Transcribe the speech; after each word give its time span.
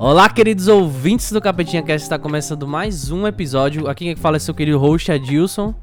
Olá, 0.00 0.28
queridos 0.28 0.68
ouvintes 0.68 1.32
do 1.32 1.40
Capetinha 1.40 1.82
Cast, 1.82 2.04
está 2.04 2.16
começando 2.16 2.68
mais 2.68 3.10
um 3.10 3.26
episódio. 3.26 3.88
Aqui 3.88 4.04
quem 4.04 4.14
fala 4.14 4.36
é 4.36 4.38
seu 4.38 4.54
querido 4.54 4.78
host 4.78 5.10
Adilson. 5.10 5.74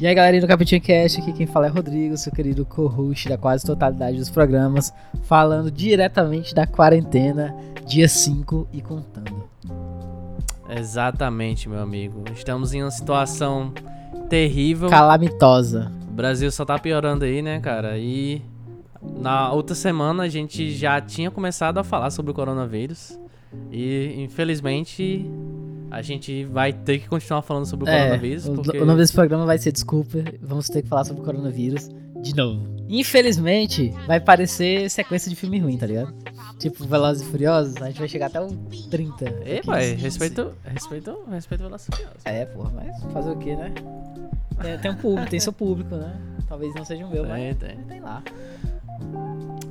E 0.00 0.04
aí, 0.04 0.12
galerinha 0.12 0.40
do 0.40 0.48
Capitinho 0.48 0.80
Cast, 0.80 1.20
aqui 1.20 1.32
quem 1.32 1.46
fala 1.46 1.66
é 1.66 1.68
Rodrigo, 1.68 2.16
seu 2.16 2.32
querido 2.32 2.66
co-host 2.66 3.28
da 3.28 3.38
quase 3.38 3.64
totalidade 3.64 4.18
dos 4.18 4.28
programas, 4.28 4.92
falando 5.22 5.70
diretamente 5.70 6.52
da 6.52 6.66
quarentena, 6.66 7.54
dia 7.86 8.08
5 8.08 8.66
e 8.72 8.82
contando. 8.82 9.44
Exatamente, 10.68 11.68
meu 11.68 11.78
amigo. 11.78 12.24
Estamos 12.34 12.74
em 12.74 12.82
uma 12.82 12.90
situação 12.90 13.72
terrível. 14.28 14.90
Calamitosa. 14.90 15.92
O 16.08 16.12
Brasil 16.12 16.50
só 16.50 16.64
tá 16.64 16.80
piorando 16.80 17.24
aí, 17.24 17.40
né, 17.40 17.60
cara? 17.60 17.96
E 17.96 18.42
na 19.00 19.52
outra 19.52 19.76
semana 19.76 20.24
a 20.24 20.28
gente 20.28 20.72
já 20.72 21.00
tinha 21.00 21.30
começado 21.30 21.78
a 21.78 21.84
falar 21.84 22.10
sobre 22.10 22.32
o 22.32 22.34
coronavírus. 22.34 23.16
E 23.70 24.14
infelizmente 24.22 25.24
a 25.90 26.02
gente 26.02 26.44
vai 26.44 26.72
ter 26.72 26.98
que 26.98 27.08
continuar 27.08 27.42
falando 27.42 27.64
sobre 27.66 27.86
o 27.86 27.88
É, 27.88 28.00
coronavírus. 28.02 28.46
o, 28.48 28.54
porque... 28.54 28.78
o 28.78 28.84
nome 28.86 28.98
desse 29.00 29.12
programa 29.12 29.46
vai 29.46 29.58
ser 29.58 29.72
Desculpa, 29.72 30.18
vamos 30.42 30.68
ter 30.68 30.82
que 30.82 30.88
falar 30.88 31.04
sobre 31.04 31.22
o 31.22 31.24
coronavírus 31.24 31.88
de 32.22 32.34
novo. 32.34 32.66
Infelizmente, 32.88 33.92
vai 34.06 34.20
parecer 34.20 34.88
sequência 34.90 35.28
de 35.28 35.36
filme 35.36 35.58
ruim, 35.58 35.76
tá 35.76 35.86
ligado? 35.86 36.14
Tipo, 36.58 36.84
Velozes 36.86 37.22
e 37.22 37.30
Furiosos, 37.30 37.76
a 37.82 37.86
gente 37.86 37.98
vai 37.98 38.08
chegar 38.08 38.26
até 38.26 38.40
o 38.40 38.48
30. 38.90 39.24
Ei, 39.44 39.60
pai, 39.62 39.90
15. 39.90 40.02
respeito, 40.02 40.52
respeito, 40.64 41.18
respeito 41.30 41.62
Velozes 41.64 41.88
e 41.88 41.96
Furiosos. 41.96 42.22
É, 42.24 42.44
porra, 42.46 42.70
mas 42.74 43.12
fazer 43.12 43.30
o 43.30 43.36
quê, 43.36 43.54
né? 43.56 43.72
Tem, 44.62 44.78
tem 44.78 44.90
um 44.90 44.96
público, 44.96 45.30
tem 45.30 45.38
seu 45.40 45.52
público, 45.52 45.94
né? 45.96 46.16
Talvez 46.48 46.74
não 46.74 46.84
seja 46.84 47.04
o 47.04 47.10
meu, 47.10 47.24
Tem, 47.24 47.30
mas 47.32 47.56
tem. 47.58 47.76
tem 47.88 48.00
lá. 48.00 48.22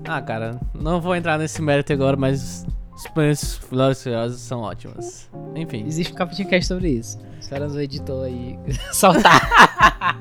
Ah, 0.08 0.22
cara, 0.22 0.60
não 0.74 1.02
vou 1.02 1.16
entrar 1.16 1.40
nesse 1.40 1.62
mérito 1.62 1.92
agora, 1.94 2.16
mas 2.16 2.66
os 2.96 3.04
primeiros 3.08 3.60
Velozes 3.70 4.00
e 4.00 4.04
Furiosos 4.04 4.42
são 4.42 4.62
ótimos. 4.62 5.30
Enfim. 5.56 5.86
Existe 5.86 6.14
um 6.14 6.16
Capitinho 6.16 6.50
Cast 6.50 6.68
sobre 6.68 6.90
isso. 6.90 7.20
Esperamos 7.40 7.76
o 7.76 7.80
editor 7.80 8.26
aí 8.26 8.58
soltar. 8.94 10.18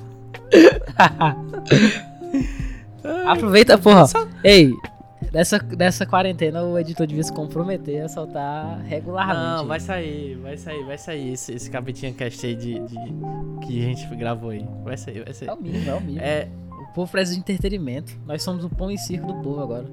Aproveita, 3.26 3.76
porra. 3.78 4.04
Ei, 4.42 4.72
nessa, 5.32 5.58
nessa 5.76 6.06
quarentena 6.06 6.62
o 6.62 6.78
editor 6.78 7.06
devia 7.06 7.22
se 7.22 7.32
comprometer 7.32 8.02
a 8.02 8.08
soltar 8.08 8.80
regularmente. 8.82 9.38
Não, 9.38 9.66
vai 9.66 9.80
sair, 9.80 10.36
vai 10.36 10.56
sair, 10.56 10.84
vai 10.84 10.98
sair 10.98 11.32
esse, 11.32 11.52
esse 11.54 11.70
capetinha 11.70 12.12
cast 12.12 12.44
aí 12.46 12.54
de, 12.54 12.78
de- 12.80 13.66
que 13.66 13.82
a 13.82 13.86
gente 13.86 14.06
gravou 14.16 14.50
aí. 14.50 14.66
Vai 14.82 14.96
sair, 14.96 15.24
vai 15.24 15.34
sair. 15.34 15.48
É 15.48 15.52
o 15.52 15.60
mínimo, 15.60 15.90
é 15.90 15.94
o 15.94 16.00
mínimo. 16.00 16.24
É, 16.24 16.48
O 16.90 16.94
povo 16.94 17.10
precisa 17.10 17.34
de 17.34 17.40
entretenimento. 17.40 18.12
Nós 18.26 18.42
somos 18.42 18.64
o 18.64 18.70
pão 18.70 18.90
e 18.90 18.98
circo 18.98 19.26
do 19.26 19.34
povo 19.42 19.62
agora. 19.62 19.86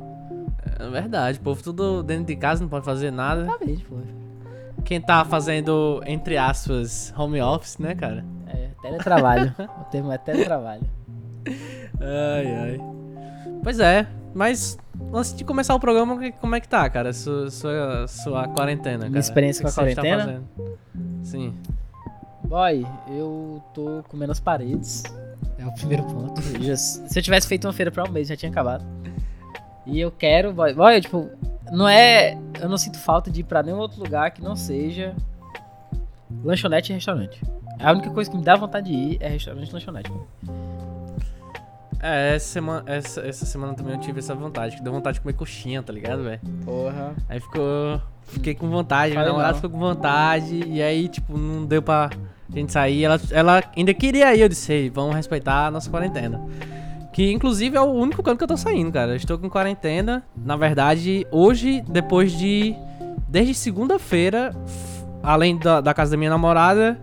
É 0.81 0.89
verdade, 0.89 1.37
o 1.39 1.41
povo 1.41 1.61
tudo 1.63 2.03
dentro 2.03 2.25
de 2.25 2.35
casa, 2.35 2.61
não 2.61 2.69
pode 2.69 2.85
fazer 2.85 3.11
nada. 3.11 3.41
Exatamente, 3.43 3.86
pô. 3.86 3.95
Quem 4.83 4.99
tá 4.99 5.23
fazendo, 5.23 6.02
entre 6.05 6.37
aspas, 6.37 7.14
home 7.17 7.39
office, 7.42 7.77
né, 7.77 7.93
cara? 7.95 8.25
É, 8.47 8.69
teletrabalho. 8.81 9.53
o 9.59 9.83
termo 9.86 10.11
é 10.11 10.17
teletrabalho. 10.17 10.81
Ai, 11.99 12.47
ai. 12.55 12.80
Pois 13.64 13.80
é, 13.80 14.08
mas 14.33 14.77
antes 15.14 15.36
de 15.36 15.43
começar 15.43 15.75
o 15.75 15.80
programa, 15.80 16.31
como 16.39 16.55
é 16.55 16.59
que 16.59 16.67
tá, 16.67 16.89
cara? 16.89 17.14
Sua, 17.14 17.49
sua, 17.52 18.08
sua 18.08 18.47
quarentena, 18.47 18.99
cara. 18.99 19.09
Minha 19.09 19.20
experiência 19.20 19.61
com 19.61 19.67
a 19.67 19.70
está 19.70 19.81
quarentena? 19.83 20.23
fazendo? 20.23 20.77
Sim. 21.23 21.53
Boy, 22.45 22.86
eu 23.08 23.61
tô 23.73 24.03
comendo 24.09 24.31
as 24.31 24.39
paredes. 24.39 25.03
É 25.58 25.65
o 25.65 25.71
primeiro 25.73 26.03
ponto. 26.03 26.41
Já- 26.59 26.75
se 26.75 27.17
eu 27.20 27.21
tivesse 27.21 27.47
feito 27.47 27.65
uma 27.67 27.73
feira 27.73 27.91
pra 27.91 28.03
um 28.03 28.11
mês, 28.11 28.27
já 28.27 28.36
tinha 28.36 28.52
acabado. 28.52 28.83
E 29.86 29.99
eu 29.99 30.11
quero, 30.11 30.53
boy, 30.53 30.73
boy, 30.73 31.02
tipo, 31.02 31.30
não 31.71 31.87
é. 31.87 32.37
Eu 32.59 32.69
não 32.69 32.77
sinto 32.77 32.99
falta 32.99 33.31
de 33.31 33.42
ir 33.42 33.43
pra 33.43 33.64
nenhum 33.64 33.77
outro 33.80 33.99
lugar 34.02 34.31
que 34.31 34.42
não 34.42 34.55
seja 34.55 35.15
lanchonete 36.43 36.92
e 36.92 36.95
restaurante. 36.95 37.42
A 37.80 37.91
única 37.91 38.09
coisa 38.11 38.30
que 38.30 38.37
me 38.37 38.43
dá 38.43 38.55
vontade 38.55 38.91
de 38.91 38.93
ir 38.95 39.17
é 39.20 39.27
restaurante 39.30 39.70
e 39.70 39.73
lanchonete. 39.73 40.11
É, 42.03 42.36
essa 42.36 42.47
semana, 42.47 42.83
essa, 42.87 43.21
essa 43.21 43.45
semana 43.45 43.73
também 43.75 43.93
eu 43.93 43.99
tive 43.99 44.20
essa 44.20 44.33
vontade, 44.33 44.75
que 44.75 44.81
deu 44.81 44.91
vontade 44.91 45.15
de 45.15 45.21
comer 45.21 45.33
coxinha, 45.33 45.83
tá 45.83 45.93
ligado, 45.93 46.23
velho? 46.23 46.39
Porra. 46.65 47.14
Aí 47.30 47.39
ficou. 47.39 48.02
Fiquei 48.23 48.55
com 48.55 48.70
vontade, 48.70 49.11
minha 49.14 49.25
namorada 49.25 49.49
não. 49.53 49.55
ficou 49.55 49.71
com 49.71 49.80
vontade, 49.80 50.64
e 50.65 50.81
aí, 50.81 51.08
tipo, 51.09 51.37
não 51.37 51.65
deu 51.65 51.81
pra 51.81 52.09
gente 52.53 52.71
sair. 52.71 53.03
Ela, 53.03 53.20
ela 53.31 53.64
ainda 53.75 53.93
queria 53.93 54.33
ir, 54.36 54.41
eu 54.41 54.49
disse, 54.49 54.71
"Ei, 54.71 54.89
vamos 54.89 55.15
respeitar 55.15 55.67
a 55.67 55.71
nossa 55.71 55.89
quarentena. 55.89 56.39
Que 57.14 57.32
inclusive 57.32 57.76
é 57.76 57.82
o 57.82 57.92
único 57.92 58.23
canto 58.23 58.38
que 58.38 58.44
eu 58.44 58.48
tô 58.48 58.58
saindo, 58.58 58.92
cara. 58.92 59.11
Eu 59.11 59.16
estou 59.17 59.38
com 59.38 59.49
quarentena. 59.49 60.23
Na 60.36 60.55
verdade, 60.55 61.26
hoje, 61.32 61.82
depois 61.88 62.32
de. 62.32 62.76
Desde 63.27 63.54
segunda-feira, 63.54 64.54
além 65.23 65.58
da, 65.58 65.80
da 65.82 65.94
casa 65.94 66.11
da 66.11 66.17
minha 66.17 66.30
namorada, 66.30 67.00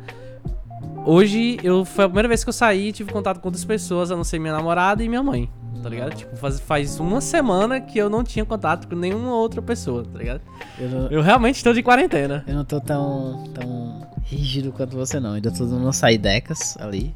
hoje 1.05 1.59
eu 1.63 1.85
foi 1.85 2.05
a 2.05 2.09
primeira 2.09 2.29
vez 2.29 2.45
que 2.45 2.49
eu 2.51 2.53
saí 2.53 2.89
e 2.89 2.93
tive 2.93 3.13
contato 3.13 3.41
com 3.41 3.49
outras 3.49 3.65
pessoas, 3.65 4.11
a 4.11 4.17
não 4.17 4.25
ser 4.25 4.39
minha 4.39 4.53
namorada 4.53 5.03
e 5.03 5.09
minha 5.09 5.23
mãe. 5.23 5.51
Tá 5.83 5.89
ligado? 5.89 6.15
Tipo, 6.15 6.37
faz, 6.37 6.59
faz 6.61 6.99
uma 6.99 7.21
semana 7.21 7.81
que 7.81 7.97
eu 7.99 8.11
não 8.11 8.25
tinha 8.25 8.45
contato 8.45 8.89
com 8.89 8.97
nenhuma 8.97 9.33
outra 9.35 9.63
pessoa, 9.63 10.05
tá 10.05 10.19
ligado? 10.19 10.41
Eu 10.79 10.89
não, 10.89 11.07
Eu 11.09 11.23
realmente 11.23 11.57
estou 11.57 11.73
de 11.73 11.83
quarentena. 11.83 12.45
eu 12.49 12.55
não 12.55 12.65
tô 12.65 12.81
tão, 12.81 13.45
tão 13.55 14.07
rígido 14.25 14.73
quanto 14.73 14.97
você, 14.97 15.21
não. 15.21 15.35
Ainda 15.35 15.51
tô 15.53 15.65
dando 15.65 15.83
umas 15.85 15.97
saidecas 15.97 16.77
ali. 16.81 17.15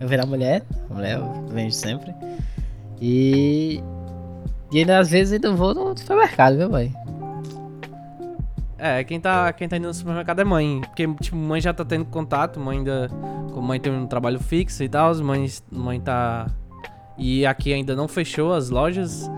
Eu 0.00 0.08
a 0.22 0.26
mulher, 0.26 0.62
mulher 0.88 1.18
eu 1.18 1.70
sempre. 1.70 2.14
E. 3.00 3.82
E 4.72 4.78
ainda 4.78 4.98
às 4.98 5.10
vezes 5.10 5.34
ainda 5.34 5.52
vou 5.52 5.74
no 5.74 5.96
supermercado, 5.96 6.56
viu, 6.56 6.70
boy? 6.70 6.90
É, 8.78 9.04
quem 9.04 9.20
tá, 9.20 9.52
quem 9.52 9.68
tá 9.68 9.76
indo 9.76 9.88
no 9.88 9.92
supermercado 9.92 10.40
é 10.40 10.44
mãe. 10.44 10.80
Porque, 10.80 11.06
tipo, 11.20 11.36
mãe 11.36 11.60
já 11.60 11.74
tá 11.74 11.84
tendo 11.84 12.06
contato, 12.06 12.58
mãe 12.58 12.78
ainda. 12.78 13.10
Como 13.52 13.62
mãe 13.62 13.78
tem 13.78 13.92
um 13.92 14.06
trabalho 14.06 14.40
fixo 14.40 14.82
e 14.82 14.88
tal, 14.88 15.14
mãe, 15.16 15.46
mãe 15.70 16.00
tá. 16.00 16.46
E 17.18 17.44
aqui 17.44 17.74
ainda 17.74 17.94
não 17.94 18.08
fechou 18.08 18.54
as 18.54 18.70
lojas. 18.70 19.30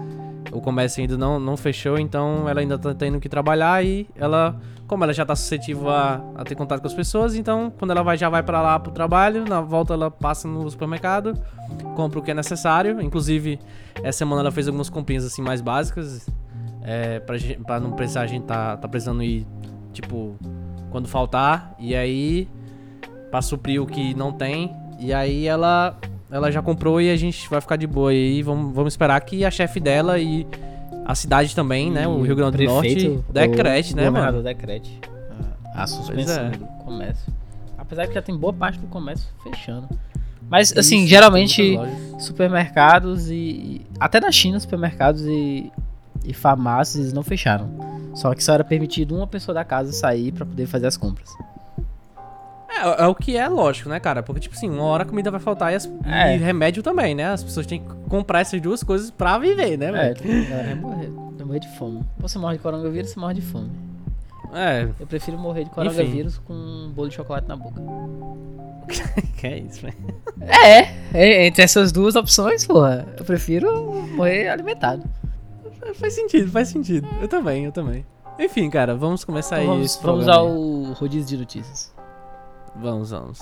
O 0.52 0.60
comércio 0.60 1.00
ainda 1.00 1.16
não, 1.16 1.40
não 1.40 1.56
fechou, 1.56 1.98
então 1.98 2.48
ela 2.48 2.60
ainda 2.60 2.78
tá 2.78 2.94
tendo 2.94 3.18
que 3.18 3.28
trabalhar 3.28 3.84
e 3.84 4.06
ela. 4.14 4.60
Como 4.86 5.02
ela 5.04 5.12
já 5.14 5.24
tá 5.24 5.34
suscetível 5.34 5.88
a, 5.88 6.22
a 6.34 6.44
ter 6.44 6.54
contato 6.54 6.82
com 6.82 6.86
as 6.86 6.92
pessoas, 6.92 7.34
então 7.34 7.72
quando 7.78 7.92
ela 7.92 8.02
vai, 8.02 8.18
já 8.18 8.28
vai 8.28 8.42
pra 8.42 8.60
lá 8.60 8.78
pro 8.78 8.92
trabalho, 8.92 9.48
na 9.48 9.62
volta 9.62 9.94
ela 9.94 10.10
passa 10.10 10.46
no 10.46 10.68
supermercado, 10.68 11.32
compra 11.96 12.18
o 12.18 12.22
que 12.22 12.30
é 12.30 12.34
necessário. 12.34 13.00
Inclusive, 13.00 13.58
essa 14.02 14.18
semana 14.18 14.42
ela 14.42 14.50
fez 14.50 14.66
algumas 14.66 14.90
comprinhas 14.90 15.24
assim 15.24 15.40
mais 15.40 15.62
básicas. 15.62 16.28
É, 16.82 17.20
pra, 17.20 17.36
pra 17.64 17.80
não 17.80 17.92
precisar, 17.92 18.22
a 18.22 18.26
gente 18.26 18.44
tá, 18.44 18.76
tá 18.76 18.86
precisando 18.86 19.22
ir, 19.22 19.46
tipo, 19.92 20.36
quando 20.90 21.08
faltar. 21.08 21.74
E 21.78 21.94
aí, 21.94 22.46
pra 23.30 23.40
suprir 23.40 23.80
o 23.80 23.86
que 23.86 24.14
não 24.14 24.30
tem. 24.30 24.76
E 24.98 25.14
aí 25.14 25.46
ela 25.46 25.96
ela 26.32 26.50
já 26.50 26.62
comprou 26.62 26.98
e 26.98 27.10
a 27.10 27.16
gente 27.16 27.48
vai 27.50 27.60
ficar 27.60 27.76
de 27.76 27.86
boa 27.86 28.10
aí. 28.10 28.42
Vamos, 28.42 28.74
vamos 28.74 28.94
esperar 28.94 29.20
que 29.20 29.44
a 29.44 29.50
chefe 29.50 29.78
dela 29.78 30.18
e 30.18 30.46
a 31.04 31.14
cidade 31.14 31.54
também, 31.54 31.90
né? 31.90 32.08
O 32.08 32.22
Rio 32.22 32.34
Grande 32.34 32.56
do 32.56 32.64
Norte 32.64 33.22
decrete, 33.30 33.94
né, 33.94 34.08
mano? 34.08 34.42
decrete 34.42 34.98
a, 35.74 35.82
a 35.82 35.86
suspensão 35.86 36.46
é. 36.46 36.50
do 36.50 36.64
comércio. 36.84 37.32
Apesar 37.76 38.06
que 38.06 38.14
já 38.14 38.22
tem 38.22 38.34
boa 38.34 38.52
parte 38.52 38.78
do 38.78 38.86
comércio 38.86 39.28
fechando. 39.42 39.88
Mas, 40.48 40.74
assim, 40.76 41.00
Isso, 41.00 41.08
geralmente 41.08 41.78
supermercados 42.18 43.30
e, 43.30 43.82
Até 44.00 44.18
na 44.18 44.32
China, 44.32 44.58
supermercados 44.58 45.22
e, 45.26 45.70
e 46.24 46.32
farmácias 46.32 47.12
não 47.12 47.22
fecharam. 47.22 47.68
Só 48.14 48.34
que 48.34 48.42
só 48.42 48.54
era 48.54 48.64
permitido 48.64 49.14
uma 49.14 49.26
pessoa 49.26 49.54
da 49.54 49.64
casa 49.64 49.92
sair 49.92 50.32
pra 50.32 50.46
poder 50.46 50.66
fazer 50.66 50.86
as 50.86 50.96
compras. 50.96 51.30
É, 52.80 53.04
é 53.04 53.06
o 53.06 53.14
que 53.14 53.36
é 53.36 53.48
lógico, 53.48 53.88
né, 53.88 53.98
cara? 54.00 54.22
Porque, 54.22 54.40
tipo 54.40 54.54
assim, 54.54 54.68
uma 54.70 54.84
hora 54.84 55.02
a 55.02 55.06
comida 55.06 55.30
vai 55.30 55.40
faltar 55.40 55.72
e, 55.72 55.76
as- 55.76 55.90
É. 56.06 56.34
e 56.34 56.38
remédio 56.38 56.82
também, 56.82 57.14
né? 57.14 57.26
As 57.32 57.42
pessoas 57.44 57.66
têm 57.66 57.80
que 57.80 57.88
comprar 58.08 58.40
essas 58.40 58.60
duas 58.60 58.82
coisas 58.82 59.10
pra 59.10 59.38
viver, 59.38 59.76
né, 59.76 59.86
É, 59.86 59.90
velho? 59.90 60.14
tipo, 60.14 60.28
a 60.30 60.40
galera 60.50 60.64
vai 60.68 60.74
morrer. 60.80 61.10
Vai 61.36 61.46
morrer 61.46 61.60
de 61.60 61.68
fome. 61.76 61.96
Ou 62.22 62.28
você 62.28 62.38
morre 62.38 62.56
de 62.56 62.62
coronavírus, 62.62 63.10
você 63.10 63.20
morre 63.20 63.34
de 63.34 63.42
fome. 63.42 63.70
É, 64.54 64.86
Eu 65.00 65.06
prefiro 65.06 65.38
morrer 65.38 65.64
de 65.64 65.70
coronavírus 65.70 66.38
com 66.38 66.52
um 66.52 66.90
bolo 66.94 67.08
de 67.08 67.14
chocolate 67.14 67.48
na 67.48 67.56
boca. 67.56 67.80
que 69.38 69.46
é 69.46 69.58
isso, 69.58 69.80
velho. 69.82 69.94
É, 70.40 70.80
é, 71.14 71.46
entre 71.46 71.62
essas 71.62 71.90
duas 71.92 72.14
opções, 72.16 72.66
porra, 72.66 73.06
eu 73.18 73.24
prefiro 73.24 73.92
morrer 74.14 74.48
alimentado. 74.48 75.02
Faz 75.94 76.14
sentido, 76.14 76.50
faz 76.50 76.68
sentido. 76.68 77.08
Eu 77.20 77.28
também, 77.28 77.64
eu 77.64 77.72
também. 77.72 78.04
Enfim, 78.38 78.68
cara, 78.70 78.94
vamos 78.94 79.24
começar 79.24 79.56
Então 79.60 79.72
aí 79.72 79.76
vamos, 79.78 79.92
esse 79.94 80.02
vamos 80.02 80.24
programa 80.24 80.48
ao 80.50 80.92
rodízio 80.94 81.28
de 81.28 81.36
notícias. 81.38 81.92
Vamos, 82.76 83.10
vamos. 83.10 83.38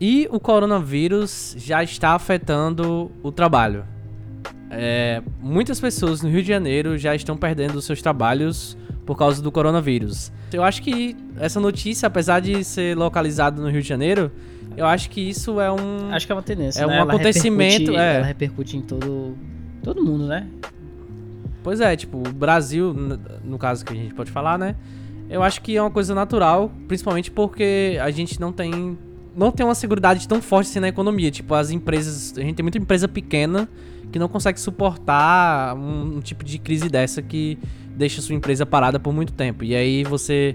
E 0.00 0.28
o 0.30 0.40
coronavírus 0.40 1.54
já 1.58 1.82
está 1.82 2.10
afetando 2.10 3.10
o 3.22 3.30
trabalho. 3.30 3.84
é, 4.76 5.22
muitas 5.40 5.78
pessoas 5.78 6.20
no 6.20 6.28
Rio 6.28 6.42
de 6.42 6.48
Janeiro 6.48 6.98
já 6.98 7.14
estão 7.14 7.36
perdendo 7.36 7.80
seus 7.80 8.02
trabalhos 8.02 8.76
por 9.06 9.16
causa 9.16 9.40
do 9.40 9.52
coronavírus. 9.52 10.32
Eu 10.52 10.64
acho 10.64 10.82
que 10.82 11.16
essa 11.38 11.60
notícia, 11.60 12.08
apesar 12.08 12.40
de 12.40 12.64
ser 12.64 12.96
localizada 12.96 13.62
no 13.62 13.68
Rio 13.70 13.80
de 13.82 13.86
Janeiro, 13.88 14.32
eu 14.76 14.84
acho 14.86 15.10
que 15.10 15.20
isso 15.20 15.60
é 15.60 15.70
um. 15.70 16.10
Acho 16.10 16.26
que 16.26 16.32
é 16.32 16.34
uma 16.34 16.42
tendência, 16.42 16.80
É 16.82 16.86
né? 16.88 16.92
um 16.92 16.96
Ela 16.96 17.12
acontecimento, 17.12 17.92
repercute- 17.92 17.96
é. 18.00 18.16
Ela 18.16 18.26
repercute 18.26 18.76
em 18.76 18.82
todo, 18.82 19.36
todo 19.82 20.02
mundo, 20.02 20.26
né? 20.26 20.48
Pois 21.64 21.80
é, 21.80 21.96
tipo, 21.96 22.18
o 22.18 22.32
Brasil, 22.32 22.94
no 23.42 23.58
caso 23.58 23.86
que 23.86 23.92
a 23.94 23.96
gente 23.96 24.14
pode 24.14 24.30
falar, 24.30 24.58
né? 24.58 24.76
Eu 25.30 25.42
acho 25.42 25.62
que 25.62 25.74
é 25.74 25.80
uma 25.80 25.90
coisa 25.90 26.14
natural, 26.14 26.70
principalmente 26.86 27.30
porque 27.30 27.98
a 28.02 28.10
gente 28.10 28.38
não 28.38 28.52
tem 28.52 28.98
não 29.34 29.50
tem 29.50 29.66
uma 29.66 29.74
seguridade 29.74 30.28
tão 30.28 30.40
forte 30.40 30.68
assim 30.68 30.78
na 30.78 30.88
economia. 30.88 31.30
Tipo, 31.30 31.54
as 31.54 31.70
empresas, 31.70 32.34
a 32.36 32.40
gente 32.42 32.54
tem 32.54 32.62
muita 32.62 32.76
empresa 32.76 33.08
pequena 33.08 33.66
que 34.12 34.18
não 34.18 34.28
consegue 34.28 34.60
suportar 34.60 35.74
um, 35.74 36.18
um 36.18 36.20
tipo 36.20 36.44
de 36.44 36.58
crise 36.58 36.88
dessa 36.88 37.22
que 37.22 37.58
deixa 37.96 38.20
sua 38.20 38.34
empresa 38.34 38.66
parada 38.66 39.00
por 39.00 39.12
muito 39.12 39.32
tempo. 39.32 39.64
E 39.64 39.74
aí 39.74 40.04
você 40.04 40.54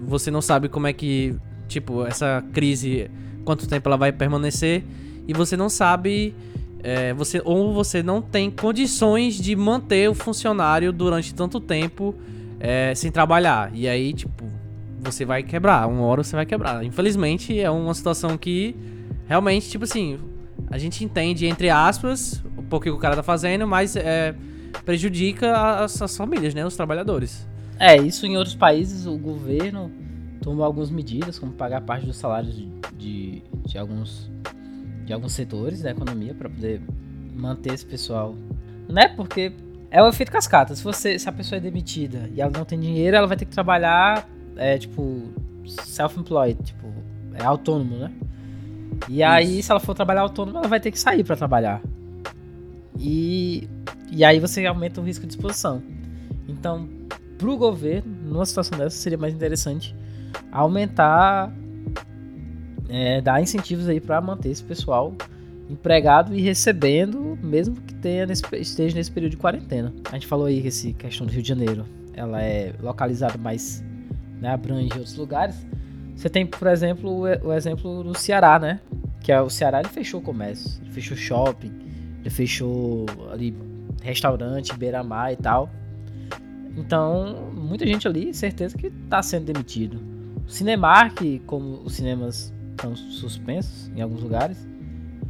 você 0.00 0.30
não 0.30 0.40
sabe 0.40 0.68
como 0.68 0.86
é 0.86 0.92
que, 0.92 1.34
tipo, 1.66 2.06
essa 2.06 2.42
crise 2.52 3.10
quanto 3.44 3.66
tempo 3.66 3.88
ela 3.88 3.96
vai 3.96 4.12
permanecer 4.12 4.84
e 5.26 5.34
você 5.34 5.56
não 5.56 5.68
sabe 5.68 6.34
é, 6.82 7.12
você 7.14 7.40
ou 7.44 7.72
você 7.72 8.02
não 8.02 8.20
tem 8.22 8.50
condições 8.50 9.34
de 9.34 9.54
manter 9.56 10.08
o 10.08 10.14
funcionário 10.14 10.92
durante 10.92 11.34
tanto 11.34 11.60
tempo 11.60 12.14
é, 12.60 12.94
sem 12.94 13.10
trabalhar. 13.10 13.70
E 13.74 13.88
aí, 13.88 14.12
tipo, 14.12 14.44
você 15.00 15.24
vai 15.24 15.42
quebrar. 15.42 15.88
Uma 15.88 16.02
hora 16.02 16.22
você 16.22 16.36
vai 16.36 16.46
quebrar. 16.46 16.84
Infelizmente, 16.84 17.58
é 17.58 17.70
uma 17.70 17.94
situação 17.94 18.36
que 18.36 18.76
realmente, 19.26 19.68
tipo 19.68 19.84
assim, 19.84 20.18
a 20.70 20.78
gente 20.78 21.04
entende, 21.04 21.46
entre 21.46 21.70
aspas, 21.70 22.42
o 22.56 22.62
pouco 22.62 22.84
que 22.84 22.90
o 22.90 22.98
cara 22.98 23.16
tá 23.16 23.22
fazendo, 23.22 23.66
mas 23.66 23.96
é, 23.96 24.34
prejudica 24.84 25.82
as, 25.82 26.00
as 26.00 26.16
famílias, 26.16 26.54
né? 26.54 26.64
Os 26.64 26.76
trabalhadores. 26.76 27.46
É, 27.78 27.96
isso 27.96 28.26
em 28.26 28.36
outros 28.36 28.54
países 28.54 29.06
o 29.06 29.16
governo 29.18 29.90
tomou 30.40 30.64
algumas 30.64 30.90
medidas, 30.90 31.38
como 31.38 31.52
pagar 31.52 31.82
parte 31.82 32.06
dos 32.06 32.16
salários 32.16 32.56
de, 32.56 32.68
de, 32.96 33.42
de 33.66 33.78
alguns, 33.78 34.30
de 35.06 35.12
alguns 35.12 35.32
setores 35.32 35.80
da 35.80 35.92
economia 35.92 36.34
para 36.34 36.50
poder 36.50 36.82
manter 37.34 37.72
esse 37.72 37.86
pessoal. 37.86 38.34
Né? 38.88 39.08
Porque 39.08 39.52
é 39.90 40.02
o 40.02 40.08
efeito 40.08 40.32
cascata. 40.32 40.74
Se, 40.74 40.82
você, 40.82 41.18
se 41.18 41.28
a 41.28 41.32
pessoa 41.32 41.58
é 41.58 41.60
demitida 41.60 42.28
e 42.34 42.40
ela 42.40 42.50
não 42.50 42.64
tem 42.64 42.78
dinheiro, 42.78 43.16
ela 43.16 43.26
vai 43.26 43.36
ter 43.36 43.44
que 43.44 43.52
trabalhar, 43.52 44.28
é, 44.56 44.76
tipo, 44.76 45.22
self-employed, 45.64 46.62
tipo, 46.62 46.92
é 47.34 47.44
autônomo, 47.44 47.96
né? 47.96 48.12
E 49.08 49.22
aí, 49.22 49.62
se 49.62 49.70
ela 49.70 49.80
for 49.80 49.94
trabalhar 49.94 50.22
autônomo, 50.22 50.58
ela 50.58 50.68
vai 50.68 50.80
ter 50.80 50.90
que 50.90 50.98
sair 50.98 51.22
para 51.22 51.36
trabalhar. 51.36 51.80
E, 52.98 53.68
e 54.10 54.24
aí 54.24 54.40
você 54.40 54.66
aumenta 54.66 55.00
o 55.00 55.04
risco 55.04 55.26
de 55.26 55.32
exposição. 55.32 55.82
Então, 56.48 56.88
para 57.38 57.48
o 57.48 57.56
governo, 57.56 58.10
numa 58.24 58.46
situação 58.46 58.78
dessa, 58.78 58.96
seria 58.96 59.18
mais 59.18 59.34
interessante 59.34 59.94
aumentar, 60.50 61.52
é, 62.88 63.20
dar 63.20 63.42
incentivos 63.42 63.88
aí 63.88 64.00
para 64.00 64.20
manter 64.20 64.50
esse 64.50 64.62
pessoal 64.62 65.14
empregado 65.68 66.34
e 66.34 66.40
recebendo, 66.40 67.38
mesmo 67.42 67.74
que 67.74 67.94
tenha 67.94 68.26
nesse, 68.26 68.42
esteja 68.56 68.96
nesse 68.96 69.10
período 69.10 69.32
de 69.32 69.36
quarentena. 69.36 69.92
A 70.10 70.14
gente 70.14 70.26
falou 70.26 70.46
aí 70.46 70.62
que 70.62 70.68
essa 70.68 70.92
questão 70.92 71.26
do 71.26 71.32
Rio 71.32 71.42
de 71.42 71.48
Janeiro, 71.48 71.84
ela 72.14 72.42
é 72.42 72.72
localizada 72.80 73.36
mais, 73.36 73.84
né, 74.40 74.50
abrange 74.50 74.92
outros 74.92 75.16
lugares. 75.16 75.66
Você 76.14 76.30
tem, 76.30 76.46
por 76.46 76.68
exemplo, 76.68 77.10
o, 77.10 77.48
o 77.48 77.52
exemplo 77.52 78.02
do 78.02 78.16
Ceará, 78.16 78.58
né? 78.58 78.80
Que 79.20 79.32
é 79.32 79.40
o 79.40 79.50
Ceará, 79.50 79.80
ele 79.80 79.88
fechou 79.88 80.20
comércio, 80.20 80.80
ele 80.82 80.92
fechou 80.92 81.16
shopping, 81.16 81.72
ele 82.20 82.30
fechou 82.30 83.06
ali 83.32 83.54
restaurante, 84.02 84.74
beira-mar 84.76 85.32
e 85.32 85.36
tal. 85.36 85.68
Então, 86.76 87.50
muita 87.52 87.86
gente 87.86 88.06
ali, 88.06 88.32
certeza 88.32 88.76
que 88.78 88.90
tá 89.10 89.22
sendo 89.22 89.46
demitido. 89.46 90.00
O 90.46 90.50
Cinemark, 90.50 91.20
como 91.46 91.82
os 91.84 91.94
cinemas 91.94 92.54
estão 92.76 92.94
suspensos 92.94 93.90
em 93.96 94.00
alguns 94.00 94.22
lugares, 94.22 94.66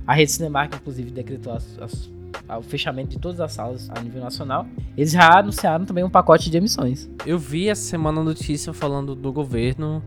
a 0.06 0.14
rede 0.14 0.30
Cinemark, 0.32 0.74
inclusive, 0.74 1.10
decretou 1.10 1.52
as- 1.52 1.78
as- 1.80 2.10
o 2.58 2.62
fechamento 2.62 3.10
de 3.10 3.18
todas 3.18 3.40
as 3.40 3.52
salas 3.52 3.88
a 3.90 4.00
nível 4.00 4.22
nacional. 4.22 4.66
Eles 4.96 5.12
já 5.12 5.38
anunciaram 5.38 5.84
também 5.84 6.04
um 6.04 6.10
pacote 6.10 6.50
de 6.50 6.56
emissões. 6.56 7.08
Eu 7.24 7.38
vi 7.38 7.68
essa 7.68 7.82
semana 7.82 8.22
notícia 8.22 8.72
falando 8.72 9.14
do 9.14 9.32
governo. 9.32 10.02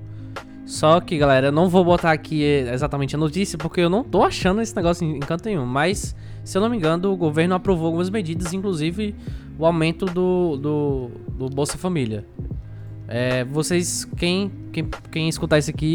Só 0.66 1.00
que, 1.02 1.18
galera, 1.18 1.48
eu 1.48 1.52
não 1.52 1.68
vou 1.68 1.84
botar 1.84 2.12
aqui 2.12 2.44
exatamente 2.44 3.16
a 3.16 3.18
notícia 3.20 3.58
porque 3.58 3.82
eu 3.82 3.90
não 3.90 4.04
tô 4.04 4.22
achando 4.24 4.62
esse 4.62 4.76
negócio 4.76 5.04
em 5.06 5.20
canto 5.20 5.46
nenhum. 5.46 5.66
Mas, 5.66 6.16
se 6.44 6.56
eu 6.58 6.62
não 6.62 6.70
me 6.70 6.78
engano, 6.78 7.12
o 7.12 7.18
governo 7.18 7.56
aprovou 7.56 7.88
algumas 7.88 8.10
medidas, 8.12 8.54
inclusive 8.54 9.16
o 9.58 9.66
aumento 9.66 10.06
do, 10.06 10.56
do, 10.58 11.10
do 11.38 11.50
Bolsa 11.50 11.78
Família. 11.78 12.24
É, 13.08 13.44
vocês, 13.46 14.06
quem, 14.16 14.52
quem, 14.72 14.88
quem 15.12 15.28
escutar 15.28 15.58
isso 15.58 15.72
aqui 15.72 15.86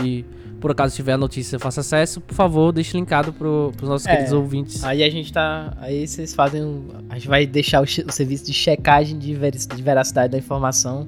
e, 0.00 0.06
e 0.20 0.24
por 0.64 0.70
acaso 0.70 0.96
tiver 0.96 1.12
a 1.12 1.18
notícia 1.18 1.58
faça 1.58 1.80
acesso, 1.82 2.22
por 2.22 2.34
favor, 2.34 2.72
deixe 2.72 2.96
linkado 2.96 3.34
pro, 3.34 3.70
pros 3.76 3.86
nossos 3.86 4.06
É. 4.06 4.12
queridos 4.12 4.32
ouvintes. 4.32 4.82
Aí 4.82 5.02
a 5.04 5.10
gente 5.10 5.30
tá. 5.30 5.76
Aí 5.78 6.06
vocês 6.08 6.34
fazem. 6.34 6.62
um- 6.64 6.88
a 7.10 7.14
gente 7.16 7.28
vai 7.28 7.46
deixar 7.46 7.80
o, 7.80 7.84
o 7.84 8.10
serviço 8.12 8.46
de 8.46 8.54
checagem 8.54 9.18
de, 9.18 9.34
veri- 9.34 9.58
de 9.58 9.82
veracidade 9.82 10.32
da 10.32 10.38
informação 10.38 11.06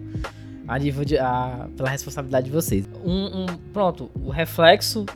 a 0.68 0.78
nível 0.78 1.06
de. 1.06 1.16
A, 1.16 1.68
pela 1.74 1.88
responsabilidade 1.88 2.44
de 2.46 2.52
vocês. 2.52 2.86
Um, 3.02 3.44
um- 3.44 3.46
pronto, 3.72 4.10
o 4.14 4.28
reflexo 4.28 5.06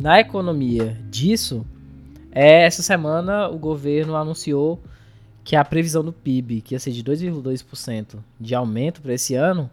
na 0.00 0.20
economia 0.20 0.96
disso 1.10 1.66
é 2.30 2.64
essa 2.66 2.82
semana 2.84 3.48
o 3.48 3.58
governo 3.58 4.14
anunciou 4.14 4.80
que 5.42 5.56
a 5.56 5.64
previsão 5.64 6.04
do 6.04 6.12
PIB, 6.12 6.60
que 6.60 6.74
ia 6.74 6.78
ser 6.78 6.92
de 6.92 7.02
2,2% 7.02 8.18
de 8.40 8.54
aumento 8.54 9.00
para 9.02 9.14
esse 9.14 9.34
ano, 9.34 9.68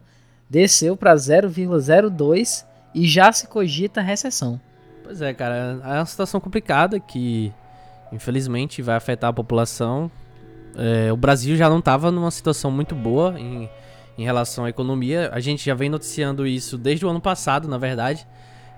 desceu 0.50 0.96
para 0.96 1.14
0,02% 1.14 2.64
e 2.94 3.06
já 3.06 3.32
se 3.32 3.46
cogita 3.46 4.00
recessão. 4.00 4.60
Pois 5.02 5.20
é, 5.20 5.34
cara, 5.34 5.80
é 5.84 5.98
uma 5.98 6.06
situação 6.06 6.40
complicada 6.40 6.98
que 7.00 7.52
infelizmente 8.12 8.80
vai 8.80 8.96
afetar 8.96 9.30
a 9.30 9.32
população. 9.32 10.10
É, 10.76 11.12
o 11.12 11.16
Brasil 11.16 11.56
já 11.56 11.68
não 11.68 11.80
estava 11.80 12.10
numa 12.10 12.30
situação 12.30 12.70
muito 12.70 12.94
boa 12.94 13.38
em, 13.38 13.68
em 14.16 14.24
relação 14.24 14.64
à 14.64 14.70
economia. 14.70 15.30
A 15.32 15.40
gente 15.40 15.64
já 15.64 15.74
vem 15.74 15.90
noticiando 15.90 16.46
isso 16.46 16.78
desde 16.78 17.04
o 17.04 17.08
ano 17.08 17.20
passado, 17.20 17.68
na 17.68 17.76
verdade. 17.78 18.26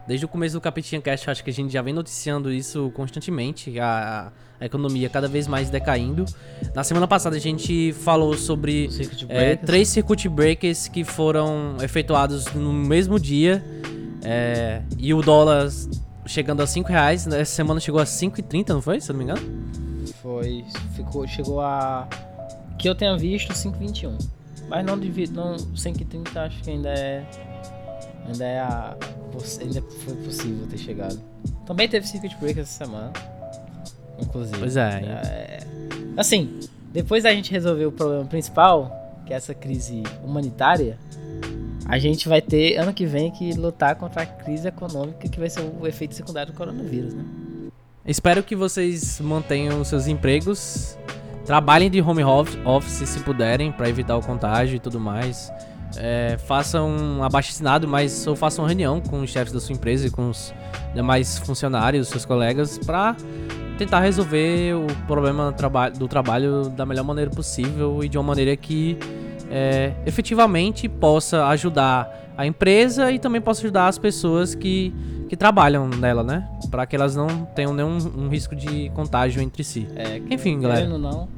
Desde 0.07 0.25
o 0.25 0.29
começo 0.29 0.55
do 0.55 0.61
Capitinha 0.61 1.01
Cast, 1.01 1.27
eu 1.27 1.33
acho 1.33 1.43
que 1.43 1.51
a 1.51 1.53
gente 1.53 1.73
já 1.73 1.83
vem 1.83 1.93
noticiando 1.93 2.53
isso 2.53 2.93
constantemente, 2.95 3.79
a, 3.81 4.31
a 4.61 4.65
economia 4.65 5.09
cada 5.09 5.27
vez 5.27 5.49
mais 5.49 5.69
decaindo. 5.69 6.25
Na 6.75 6.85
semana 6.85 7.09
passada 7.09 7.35
a 7.35 7.41
gente 7.41 7.93
falou 7.93 8.37
sobre 8.37 8.89
Circuit 8.91 9.27
é, 9.29 9.57
três 9.57 9.89
circuit 9.89 10.29
breakers 10.29 10.87
que 10.87 11.03
foram 11.03 11.77
efetuados 11.83 12.47
no 12.55 12.73
mesmo 12.73 13.19
dia. 13.19 13.65
É, 14.27 14.83
e 14.99 15.15
o 15.15 15.23
dólar 15.23 15.69
chegando 16.27 16.61
a 16.61 16.67
5 16.67 16.89
reais. 16.89 17.27
Essa 17.27 17.55
semana 17.55 17.79
chegou 17.79 18.01
a 18.01 18.05
5,30, 18.05 18.71
não 18.71 18.83
foi? 18.83 19.01
Se 19.01 19.11
eu 19.11 19.15
não 19.15 19.19
me 19.19 19.25
engano. 19.25 20.13
Foi. 20.21 20.65
Ficou, 20.95 21.27
chegou 21.27 21.61
a. 21.61 22.09
Que 22.79 22.89
eu 22.89 22.95
tenha 22.95 23.17
visto 23.17 23.53
5,21. 23.53 24.19
Mas 24.69 24.85
não 24.85 24.99
devido. 24.99 25.35
Não, 25.35 25.57
5,30 25.57 26.37
acho 26.37 26.63
que 26.63 26.71
ainda 26.71 26.91
é. 26.91 27.25
Ainda 28.27 28.45
é 28.45 28.59
a. 28.59 28.97
Ainda 29.61 29.83
foi 30.05 30.17
possível 30.17 30.67
ter 30.67 30.79
chegado. 30.79 31.21
Também 31.65 31.89
teve 31.89 32.07
Circuit 32.07 32.37
Breaker 32.41 32.63
essa 32.63 32.85
semana. 32.85 33.13
Inclusive. 34.19 34.59
Pois 34.59 34.77
é. 34.77 35.03
É, 35.05 35.67
Assim, 36.17 36.59
depois 36.93 37.23
da 37.23 37.33
gente 37.33 37.53
resolver 37.53 37.85
o 37.85 37.93
problema 37.93 38.25
principal, 38.25 38.91
que 39.27 39.35
é 39.35 39.37
essa 39.37 39.55
crise 39.55 40.03
humanitária, 40.25 40.99
a 41.89 41.99
gente 41.99 42.29
vai 42.29 42.43
ter 42.43 42.77
ano 42.77 42.93
que 42.93 43.07
vem 43.07 43.31
que 43.31 43.53
lutar 43.53 43.95
contra 43.95 44.23
a 44.23 44.27
crise 44.27 44.67
econômica 44.67 45.29
que 45.29 45.39
vai 45.39 45.49
ser 45.49 45.61
o 45.61 45.87
efeito 45.87 46.15
secundário 46.15 46.53
do 46.53 46.57
coronavírus, 46.57 47.15
né? 47.15 47.25
Espero 48.05 48.43
que 48.43 48.55
vocês 48.55 49.21
mantenham 49.21 49.83
seus 49.85 50.07
empregos. 50.07 50.99
Trabalhem 51.45 51.91
de 51.91 52.01
home 52.01 52.23
office 52.25 53.09
se 53.09 53.21
puderem, 53.21 53.71
para 53.71 53.89
evitar 53.89 54.17
o 54.17 54.21
contágio 54.21 54.77
e 54.77 54.79
tudo 54.79 54.99
mais. 54.99 55.51
É, 55.97 56.37
façam 56.47 56.91
um 56.91 57.23
abaixo 57.23 57.51
assinado, 57.51 57.87
mas 57.87 58.27
ou 58.27 58.35
façam 58.35 58.65
reunião 58.65 59.01
com 59.01 59.21
os 59.21 59.31
chefes 59.31 59.53
da 59.53 59.61
sua 59.61 59.75
empresa 59.75 60.09
e 60.09 60.11
com 60.11 60.31
os 60.31 60.53
demais 60.95 61.39
funcionários, 61.39 62.09
seus 62.09 62.25
colegas, 62.25 62.79
para 62.79 63.17
tentar 63.79 64.01
resolver 64.01 64.75
o 64.75 64.87
problema 65.07 65.55
do 65.97 66.09
trabalho 66.09 66.69
da 66.71 66.85
melhor 66.85 67.05
maneira 67.05 67.31
possível 67.31 68.03
e 68.03 68.09
de 68.09 68.19
uma 68.19 68.25
maneira 68.25 68.57
que 68.57 68.99
é, 69.51 69.93
efetivamente 70.07 70.89
possa 70.89 71.47
ajudar 71.49 72.33
a 72.37 72.47
empresa 72.47 73.11
e 73.11 73.19
também 73.19 73.41
possa 73.41 73.61
ajudar 73.63 73.89
as 73.89 73.99
pessoas 73.99 74.55
que, 74.55 74.93
que 75.29 75.37
trabalham 75.37 75.89
nela, 75.89 76.23
né? 76.23 76.49
Para 76.71 76.85
que 76.87 76.95
elas 76.95 77.17
não 77.17 77.47
tenham 77.55 77.73
nenhum 77.73 77.97
um 78.17 78.29
risco 78.29 78.55
de 78.55 78.91
contágio 78.91 79.41
entre 79.43 79.65
si. 79.65 79.89
É, 79.97 80.19
Enfim, 80.31 80.61
galera. 80.61 80.87
Não, 80.99 81.29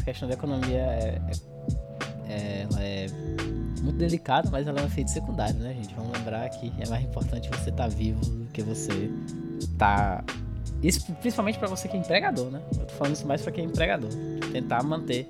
a 0.00 0.04
questão 0.04 0.28
da 0.28 0.34
economia 0.34 0.78
é, 0.78 1.20
é- 2.28 2.32
é- 2.32 2.66
ela 2.70 2.82
é 2.82 3.06
muito 3.82 3.96
delicada, 3.96 4.48
mas 4.50 4.66
ela 4.66 4.80
é 4.80 4.82
um 4.82 4.86
efeito 4.86 5.10
secundário, 5.10 5.54
né, 5.60 5.72
gente? 5.74 5.94
Vamos 5.94 6.12
lembrar 6.18 6.48
que 6.50 6.72
é 6.80 6.88
mais 6.88 7.04
importante 7.04 7.48
você 7.50 7.70
estar 7.70 7.88
vivo 7.88 8.20
do 8.20 8.46
que 8.52 8.62
você 8.62 9.10
estar 9.60 10.24
Isso 10.82 11.12
principalmente 11.14 11.58
pra 11.58 11.66
você 11.68 11.88
que 11.88 11.96
é 11.96 12.00
empregador, 12.00 12.50
né? 12.50 12.60
Eu 12.78 12.86
tô 12.86 12.94
falando 12.94 13.14
isso 13.14 13.26
mais 13.26 13.40
pra 13.42 13.50
quem 13.52 13.64
é 13.64 13.66
empregador. 13.66 14.10
Tentar 14.52 14.82
manter 14.84 15.28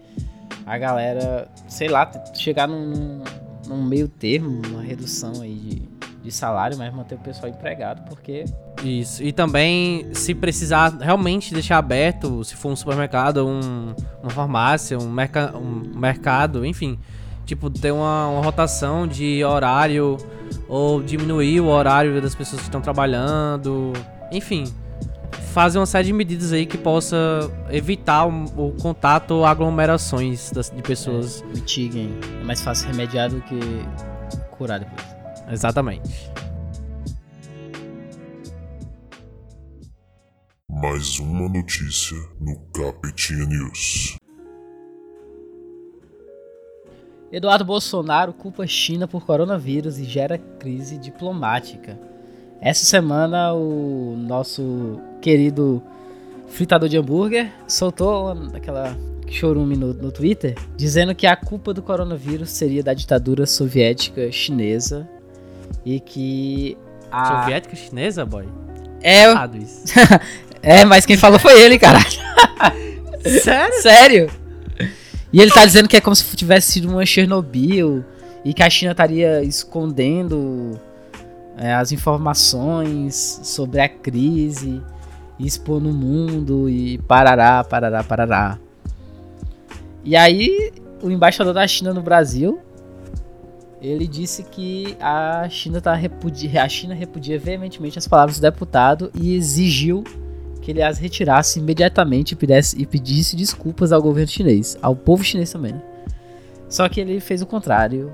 a 0.69 0.77
galera, 0.77 1.49
sei 1.67 1.89
lá, 1.89 2.11
chegar 2.35 2.69
num, 2.69 3.23
num 3.67 3.83
meio 3.83 4.07
termo, 4.07 4.61
uma 4.69 4.83
redução 4.83 5.41
aí 5.41 5.55
de, 5.55 5.83
de 6.25 6.31
salário, 6.31 6.77
mas 6.77 6.93
manter 6.93 7.15
o 7.15 7.19
pessoal 7.19 7.51
empregado, 7.51 8.07
porque 8.07 8.45
Isso. 8.85 9.23
E 9.23 9.33
também, 9.33 10.13
se 10.13 10.35
precisar 10.35 10.91
realmente 11.01 11.55
deixar 11.55 11.79
aberto, 11.79 12.45
se 12.45 12.55
for 12.55 12.71
um 12.71 12.77
supermercado, 12.77 13.47
um, 13.47 13.95
uma 14.23 14.31
farmácia, 14.31 14.99
um, 14.99 15.09
merca, 15.11 15.57
um 15.57 15.99
mercado, 15.99 16.67
enfim. 16.67 16.99
Tipo, 17.47 17.71
ter 17.71 17.91
uma, 17.91 18.29
uma 18.29 18.43
rotação 18.43 19.07
de 19.07 19.43
horário 19.43 20.19
ou 20.69 21.03
diminuir 21.03 21.63
o 21.63 21.69
horário 21.69 22.21
das 22.21 22.35
pessoas 22.35 22.61
que 22.61 22.69
estão 22.69 22.83
trabalhando. 22.83 23.95
Enfim, 24.31 24.65
fazer 25.59 25.81
uma 25.81 25.87
série 25.87 26.07
de 26.07 26.13
medidas 26.13 26.53
aí 26.53 26.65
que 26.65 26.79
possa 26.79 27.17
evitar 27.69 28.29
o, 28.29 28.45
o 28.69 28.73
contato 28.81 29.33
ou 29.33 29.45
aglomerações 29.45 30.53
das, 30.53 30.71
de 30.71 30.81
pessoas. 30.83 31.43
mitiguem. 31.53 32.17
É 32.41 32.45
mais 32.45 32.61
fácil 32.61 32.87
remediar 32.87 33.29
do 33.29 33.41
que 33.43 33.59
curar 34.53 34.79
depois. 34.79 35.05
Exatamente. 35.51 36.31
Mais 40.71 41.19
uma 41.19 41.49
notícia 41.49 42.17
no 42.41 42.57
Capetinha 42.73 43.45
News. 43.45 44.17
Eduardo 47.33 47.65
Bolsonaro 47.65 48.33
culpa 48.33 48.63
a 48.63 48.67
China 48.69 49.09
por 49.09 49.27
coronavírus 49.27 49.99
e 49.99 50.05
gera 50.05 50.39
crise 50.39 50.97
diplomática. 50.97 51.99
Essa 52.61 52.85
semana, 52.85 53.53
o 53.53 54.17
nosso 54.19 55.01
querido 55.21 55.83
fritador 56.49 56.89
de 56.89 56.97
hambúrguer 56.97 57.53
soltou 57.67 58.31
aquela 58.55 58.97
chorume 59.31 59.77
no, 59.77 59.93
no 59.93 60.11
Twitter 60.11 60.55
dizendo 60.77 61.15
que 61.15 61.27
a 61.27 61.37
culpa 61.37 61.75
do 61.75 61.83
coronavírus 61.83 62.51
seria 62.51 62.83
da 62.83 62.95
ditadura 62.95 63.47
soviética 63.47 64.33
chinesa 64.33 65.07
e 65.85 66.01
que 66.01 66.77
a... 67.11 67.43
Soviética 67.43 67.77
chinesa, 67.77 68.25
boy? 68.25 68.47
É, 69.03 69.25
é, 70.81 70.85
mas 70.85 71.07
quem 71.07 71.17
falou 71.17 71.39
foi 71.39 71.61
ele, 71.61 71.79
cara. 71.79 72.01
Sério? 73.43 73.83
Sério? 73.83 74.31
E 75.33 75.41
ele 75.41 75.51
tá 75.51 75.65
dizendo 75.65 75.89
que 75.89 75.97
é 75.97 76.01
como 76.01 76.17
se 76.17 76.37
tivesse 76.37 76.73
sido 76.73 76.89
uma 76.89 77.05
Chernobyl 77.05 78.05
e 78.45 78.55
que 78.55 78.63
a 78.63 78.71
China 78.71 78.93
estaria 78.93 79.43
escondendo 79.45 80.81
é, 81.59 81.75
as 81.75 81.93
informações 81.93 83.41
sobre 83.43 83.81
a 83.81 83.89
crise 83.89 84.81
expor 85.39 85.81
no 85.81 85.93
mundo 85.93 86.69
e 86.69 86.99
parará, 86.99 87.63
parará, 87.63 88.03
parará. 88.03 88.59
E 90.05 90.17
aí, 90.17 90.73
o 91.03 91.11
embaixador 91.11 91.55
da 91.55 91.67
China 91.67 91.95
no 91.95 92.03
Brasil, 92.03 92.61
ele 93.81 94.07
disse 94.07 94.43
que 94.43 94.97
a 95.01 95.49
China, 95.49 95.81
tá 95.81 95.95
repudia, 95.95 96.63
a 96.63 96.69
China 96.69 96.95
repudia 96.95 97.39
veementemente 97.39 97.99
as 97.99 98.09
palavras 98.09 98.39
do 98.39 98.43
deputado 98.43 99.11
e 99.15 99.35
exigiu 99.35 100.03
que 100.61 100.73
ele 100.73 100.83
as 100.83 100.99
retirasse 100.99 101.61
imediatamente 101.61 102.33
e 102.33 102.37
pedisse, 102.37 102.81
e 102.81 102.85
pedisse 102.85 103.37
desculpas 103.37 103.93
ao 103.93 104.03
governo 104.03 104.29
chinês, 104.29 104.77
ao 104.83 104.97
povo 104.97 105.23
chinês 105.23 105.53
também. 105.53 105.73
né? 105.73 105.83
Só 106.69 106.89
que 106.89 107.01
ele 107.01 107.21
fez 107.21 107.41
o 107.41 107.47
contrário. 107.47 108.13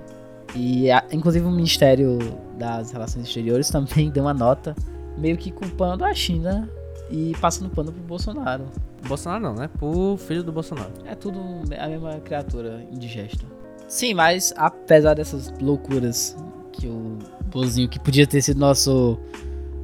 E 0.55 0.91
a- 0.91 1.05
inclusive 1.13 1.45
o 1.47 1.51
Ministério 1.51 2.19
das 2.59 2.91
Relações 2.93 3.27
Exteriores 3.27 3.69
também 3.69 4.09
deu 4.13 4.25
uma 4.25 4.35
nota 4.35 4.75
meio 5.19 5.37
que 5.37 5.51
culpando 5.51 6.05
a 6.05 6.13
China 6.15 6.69
e 7.11 7.33
passando 7.41 7.71
pano 7.71 7.93
pro 7.93 8.03
Bolsonaro. 8.03 8.65
Bolsonaro 9.07 9.43
não, 9.43 9.55
né? 9.55 9.69
Pro 9.79 10.17
filho 10.17 10.43
do 10.43 10.51
Bolsonaro. 10.53 10.91
É 11.05 11.15
tudo 11.15 11.39
a 11.79 11.89
mesma 11.89 12.15
criatura 12.21 12.85
indigesta. 12.91 13.45
Sim, 13.87 14.15
mas 14.15 14.53
apesar 14.57 15.15
dessas 15.15 15.53
loucuras 15.61 16.37
que 16.73 16.87
o 16.89 17.19
Bozinho, 17.47 17.89
que 17.89 17.99
podia 18.01 18.27
ter 18.27 18.41
sido 18.43 18.59
nosso 18.59 19.19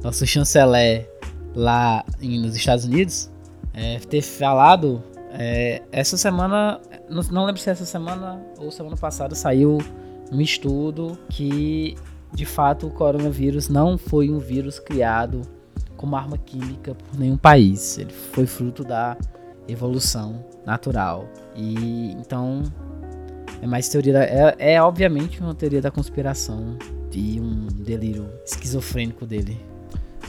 nosso 0.03 0.25
chanceler 0.25 1.07
lá 1.53 2.03
em- 2.19 2.41
nos 2.41 2.55
Estados 2.55 2.85
Unidos, 2.85 3.29
é, 3.73 3.99
ter 3.99 4.21
falado 4.21 5.01
é, 5.33 5.81
essa 5.91 6.17
semana, 6.17 6.81
não, 7.07 7.21
não 7.31 7.45
lembro 7.45 7.61
se 7.61 7.69
essa 7.69 7.85
semana 7.85 8.41
ou 8.57 8.71
semana 8.71 8.97
passada 8.97 9.35
saiu 9.35 9.77
um 10.31 10.39
estudo 10.39 11.17
que 11.29 11.95
de 12.33 12.45
fato 12.45 12.87
o 12.87 12.91
coronavírus 12.91 13.67
não 13.67 13.97
foi 13.97 14.29
um 14.29 14.39
vírus 14.39 14.79
criado 14.79 15.41
como 15.97 16.15
arma 16.15 16.37
química 16.37 16.95
por 16.95 17.19
nenhum 17.19 17.37
país. 17.37 17.97
Ele 17.97 18.11
foi 18.11 18.47
fruto 18.47 18.83
da 18.83 19.17
evolução 19.67 20.43
natural. 20.65 21.27
E 21.55 22.11
então 22.13 22.63
é 23.61 23.67
mais 23.67 23.89
teoria 23.89 24.13
da, 24.13 24.23
é, 24.23 24.55
é 24.57 24.81
obviamente 24.81 25.39
uma 25.41 25.53
teoria 25.53 25.81
da 25.81 25.91
conspiração 25.91 26.77
e 27.13 27.39
um 27.39 27.67
delírio 27.67 28.31
esquizofrênico 28.45 29.25
dele. 29.25 29.59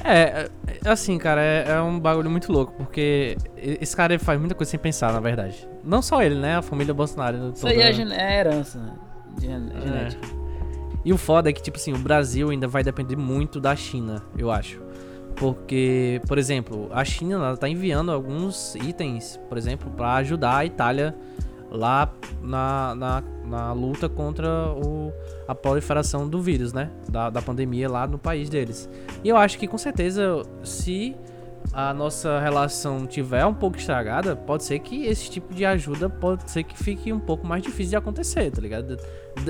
É, 0.04 0.48
é, 0.84 0.90
assim, 0.90 1.16
cara, 1.16 1.40
é, 1.40 1.64
é 1.68 1.80
um 1.80 1.98
bagulho 2.00 2.28
muito 2.28 2.50
louco, 2.50 2.72
porque 2.76 3.36
esse 3.56 3.94
cara 3.94 4.18
faz 4.18 4.38
muita 4.38 4.54
coisa 4.54 4.70
sem 4.70 4.80
pensar, 4.80 5.12
na 5.12 5.20
verdade. 5.20 5.68
Não 5.84 6.02
só 6.02 6.20
ele, 6.22 6.34
né? 6.34 6.56
A 6.56 6.62
família 6.62 6.92
Bolsonaro. 6.92 7.52
Isso 7.54 7.66
aí 7.66 7.80
é, 7.80 7.90
é 7.90 8.40
herança, 8.40 8.78
né? 8.80 8.92
Gen- 9.40 9.70
genética. 9.82 10.26
E 11.04 11.12
o 11.12 11.18
foda 11.18 11.50
é 11.50 11.52
que, 11.52 11.60
tipo 11.62 11.76
assim, 11.78 11.92
o 11.92 11.98
Brasil 11.98 12.50
ainda 12.50 12.68
vai 12.68 12.84
depender 12.84 13.16
muito 13.16 13.60
da 13.60 13.74
China, 13.74 14.22
eu 14.38 14.50
acho. 14.50 14.80
Porque, 15.34 16.20
por 16.28 16.38
exemplo, 16.38 16.88
a 16.92 17.04
China 17.04 17.34
ela 17.34 17.56
tá 17.56 17.68
enviando 17.68 18.12
alguns 18.12 18.74
itens, 18.76 19.40
por 19.48 19.58
exemplo, 19.58 19.90
pra 19.90 20.14
ajudar 20.16 20.58
a 20.58 20.64
Itália 20.64 21.14
lá 21.70 22.12
na, 22.42 22.94
na, 22.94 23.22
na 23.46 23.72
luta 23.72 24.08
contra 24.08 24.46
o, 24.74 25.10
a 25.48 25.54
proliferação 25.54 26.28
do 26.28 26.40
vírus, 26.40 26.72
né? 26.72 26.90
Da, 27.08 27.30
da 27.30 27.40
pandemia 27.42 27.88
lá 27.90 28.06
no 28.06 28.18
país 28.18 28.48
deles. 28.48 28.88
E 29.24 29.28
eu 29.28 29.36
acho 29.36 29.58
que 29.58 29.66
com 29.66 29.78
certeza, 29.78 30.42
se 30.62 31.16
a 31.72 31.94
nossa 31.94 32.38
relação 32.38 33.06
tiver 33.06 33.44
um 33.46 33.54
pouco 33.54 33.78
estragada, 33.78 34.36
pode 34.36 34.64
ser 34.64 34.78
que 34.80 35.06
esse 35.06 35.30
tipo 35.30 35.54
de 35.54 35.64
ajuda 35.64 36.10
pode 36.10 36.50
ser 36.50 36.62
que 36.62 36.76
fique 36.76 37.10
um 37.12 37.20
pouco 37.20 37.46
mais 37.46 37.62
difícil 37.62 37.90
de 37.90 37.96
acontecer, 37.96 38.50
tá 38.50 38.60
ligado? 38.60 38.98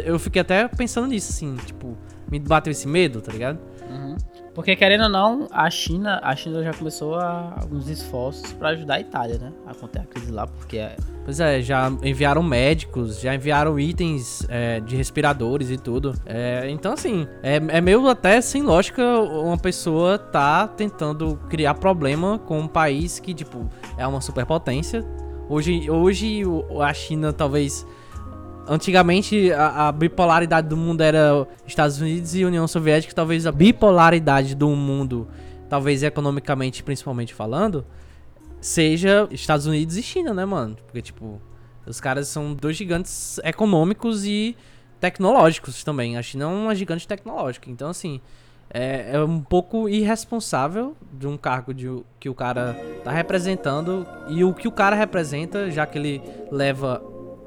Eu 0.04 0.18
fiquei 0.18 0.42
até 0.42 0.68
pensando 0.68 1.06
nisso, 1.06 1.32
assim, 1.32 1.56
tipo, 1.56 1.96
me 2.30 2.38
bateu 2.38 2.70
esse 2.70 2.88
medo, 2.88 3.20
tá 3.20 3.32
ligado? 3.32 3.58
Uhum. 3.88 4.16
Porque 4.54 4.76
querendo 4.76 5.04
ou 5.04 5.08
não, 5.08 5.48
a 5.50 5.68
China, 5.70 6.20
a 6.22 6.36
China 6.36 6.62
já 6.62 6.72
começou 6.72 7.14
a, 7.14 7.54
alguns 7.60 7.88
esforços 7.88 8.52
pra 8.52 8.70
ajudar 8.70 8.94
a 8.94 9.00
Itália, 9.00 9.38
né? 9.38 9.52
A 9.66 9.74
conter 9.74 10.02
a 10.02 10.04
crise 10.04 10.30
lá, 10.30 10.46
porque 10.46 10.78
é, 10.78 10.96
Pois 11.24 11.38
é, 11.38 11.62
já 11.62 11.88
enviaram 12.02 12.42
médicos, 12.42 13.20
já 13.20 13.34
enviaram 13.34 13.78
itens 13.78 14.44
é, 14.48 14.80
de 14.80 14.96
respiradores 14.96 15.70
e 15.70 15.76
tudo. 15.76 16.14
É, 16.26 16.68
então, 16.68 16.92
assim, 16.92 17.28
é, 17.42 17.56
é 17.56 17.80
meio 17.80 18.08
até 18.08 18.40
sem 18.40 18.62
lógica 18.62 19.02
uma 19.20 19.56
pessoa 19.56 20.18
tá 20.18 20.66
tentando 20.66 21.36
criar 21.48 21.74
problema 21.74 22.40
com 22.40 22.58
um 22.58 22.66
país 22.66 23.20
que, 23.20 23.32
tipo, 23.32 23.68
é 23.96 24.06
uma 24.06 24.20
superpotência. 24.20 25.04
Hoje, 25.48 25.88
hoje 25.88 26.42
a 26.80 26.92
China 26.92 27.32
talvez. 27.32 27.86
Antigamente 28.66 29.52
a, 29.52 29.88
a 29.88 29.92
bipolaridade 29.92 30.68
do 30.68 30.76
mundo 30.76 31.00
era 31.00 31.46
Estados 31.66 32.00
Unidos 32.00 32.34
e 32.34 32.44
União 32.44 32.66
Soviética. 32.68 33.12
Talvez 33.14 33.46
a 33.46 33.52
bipolaridade 33.52 34.54
do 34.54 34.68
mundo, 34.70 35.28
talvez 35.68 36.02
economicamente 36.02 36.82
principalmente 36.82 37.34
falando, 37.34 37.84
seja 38.60 39.26
Estados 39.30 39.66
Unidos 39.66 39.96
e 39.96 40.02
China, 40.02 40.32
né, 40.32 40.44
mano? 40.44 40.76
Porque, 40.86 41.02
tipo, 41.02 41.40
os 41.84 42.00
caras 42.00 42.28
são 42.28 42.54
dois 42.54 42.76
gigantes 42.76 43.40
econômicos 43.42 44.24
e 44.24 44.56
tecnológicos 45.00 45.82
também. 45.82 46.16
A 46.16 46.22
China 46.22 46.44
é 46.44 46.46
uma 46.46 46.74
gigante 46.74 47.08
tecnológica. 47.08 47.68
Então, 47.68 47.90
assim, 47.90 48.20
é, 48.70 49.16
é 49.16 49.20
um 49.20 49.40
pouco 49.40 49.88
irresponsável 49.88 50.96
de 51.12 51.26
um 51.26 51.36
cargo 51.36 51.74
de, 51.74 51.88
que 52.20 52.28
o 52.28 52.34
cara 52.34 52.74
tá 53.02 53.10
representando 53.10 54.06
e 54.28 54.44
o 54.44 54.54
que 54.54 54.68
o 54.68 54.72
cara 54.72 54.94
representa, 54.94 55.70
já 55.70 55.84
que 55.84 55.98
ele 55.98 56.22
leva 56.50 57.02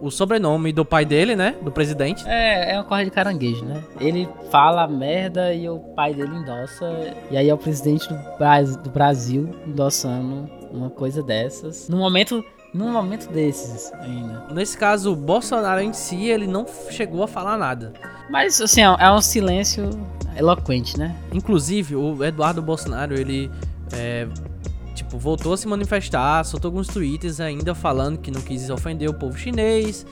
o 0.08 0.12
sobrenome 0.12 0.72
do 0.72 0.86
pai 0.86 1.04
dele, 1.06 1.36
né? 1.36 1.56
Do 1.62 1.72
presidente. 1.72 2.24
É, 2.28 2.72
é 2.74 2.76
uma 2.76 2.84
corda 2.84 3.06
de 3.06 3.12
caranguejo, 3.12 3.66
né? 3.66 3.84
Ele 4.00 4.28
fala 4.52 4.88
merda 4.88 5.54
e 5.54 5.68
o 5.70 5.80
pai 5.80 6.14
dele 6.14 6.36
endossa. 6.36 6.86
E 7.32 7.38
aí 7.38 7.50
é 7.50 7.54
o 7.54 7.58
presidente 7.58 8.08
do, 8.08 8.38
Bras- 8.38 8.76
do 8.78 8.90
Brasil 8.90 9.50
endossando 9.68 10.50
uma 10.72 10.90
coisa 10.90 11.22
dessas. 11.24 11.90
Num 11.90 11.98
momento. 11.98 12.44
Num 12.74 12.92
momento 12.92 13.30
desses 13.32 13.92
ainda. 14.02 14.48
Nesse 14.54 14.78
caso, 14.78 15.14
o 15.14 15.16
Bolsonaro 15.16 15.80
em 15.80 15.94
si, 15.94 16.26
ele 16.26 16.46
não 16.46 16.66
chegou 16.90 17.24
a 17.24 17.28
falar 17.28 17.58
nada. 17.58 17.94
Mas 18.30 18.60
assim, 18.60 18.82
é 18.82 18.96
é 19.00 19.10
um 19.12 19.22
silêncio 19.22 19.90
eloquente, 20.38 21.00
né? 21.00 21.16
Inclusive, 21.32 21.96
o 21.96 22.22
Eduardo 22.22 22.62
Bolsonaro, 22.62 23.14
ele 23.18 23.50
é, 23.94 24.28
tipo, 25.06 25.18
voltou 25.18 25.54
a 25.54 25.58
se 25.58 25.68
manifestar, 25.68 26.44
soltou 26.44 26.70
alguns 26.70 26.88
tweets 26.88 27.40
ainda 27.40 27.74
falando 27.76 28.18
que 28.18 28.32
não 28.32 28.42
quis 28.42 28.70
ofender 28.70 29.10
o 29.10 29.14
povo 29.14 29.38
chinês 29.38 30.06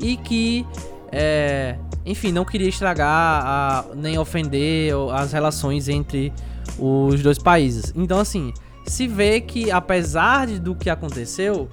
e 0.00 0.16
que, 0.16 0.66
é, 1.12 1.76
enfim, 2.04 2.32
não 2.32 2.44
queria 2.44 2.68
estragar 2.68 3.08
a- 3.08 3.84
nem 3.94 4.18
ofender 4.18 4.92
as 5.14 5.32
relações 5.32 5.88
entre 5.88 6.32
os 6.78 7.22
dois 7.22 7.38
países. 7.38 7.92
Então, 7.96 8.18
assim, 8.18 8.52
se 8.86 9.06
vê 9.06 9.40
que, 9.40 9.70
apesar 9.70 10.46
do 10.46 10.74
que 10.74 10.90
aconteceu, 10.90 11.68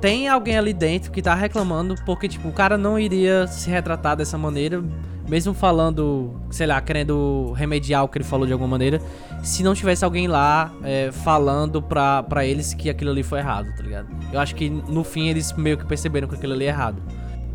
tem 0.00 0.28
alguém 0.28 0.56
ali 0.56 0.72
dentro 0.72 1.10
que 1.10 1.20
tá 1.20 1.34
reclamando, 1.34 1.94
porque, 2.06 2.26
tipo, 2.28 2.48
o 2.48 2.52
cara 2.52 2.78
não 2.78 2.98
iria 2.98 3.46
se 3.46 3.68
retratar 3.68 4.16
dessa 4.16 4.38
maneira, 4.38 4.82
mesmo 5.30 5.54
falando, 5.54 6.34
sei 6.50 6.66
lá, 6.66 6.80
querendo 6.80 7.52
remediar 7.52 8.02
o 8.02 8.08
que 8.08 8.18
ele 8.18 8.24
falou 8.24 8.44
de 8.44 8.52
alguma 8.52 8.68
maneira, 8.68 9.00
se 9.44 9.62
não 9.62 9.74
tivesse 9.74 10.04
alguém 10.04 10.26
lá 10.26 10.74
é, 10.82 11.12
falando 11.12 11.80
pra, 11.80 12.24
pra 12.24 12.44
eles 12.44 12.74
que 12.74 12.90
aquilo 12.90 13.12
ali 13.12 13.22
foi 13.22 13.38
errado, 13.38 13.72
tá 13.76 13.80
ligado? 13.80 14.08
Eu 14.32 14.40
acho 14.40 14.56
que 14.56 14.68
no 14.68 15.04
fim 15.04 15.28
eles 15.28 15.52
meio 15.52 15.78
que 15.78 15.86
perceberam 15.86 16.26
que 16.26 16.34
aquilo 16.34 16.52
ali 16.52 16.64
é 16.64 16.68
errado. 16.68 17.00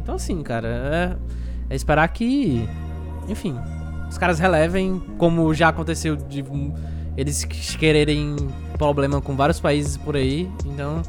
Então, 0.01 0.15
assim, 0.15 0.41
cara, 0.41 0.67
é, 1.70 1.74
é 1.74 1.75
esperar 1.75 2.08
que, 2.08 2.65
enfim, 3.27 3.60
os 4.10 4.17
caras 4.17 4.39
relevem, 4.39 5.03
como 5.17 5.53
já 5.53 5.67
aconteceu 5.67 6.15
de 6.15 6.41
eles 7.17 7.44
quererem 7.77 8.38
problema 8.77 9.20
com 9.20 9.36
vários 9.36 9.60
países 9.60 9.98
por 9.98 10.15
aí, 10.15 10.50
então. 10.65 11.01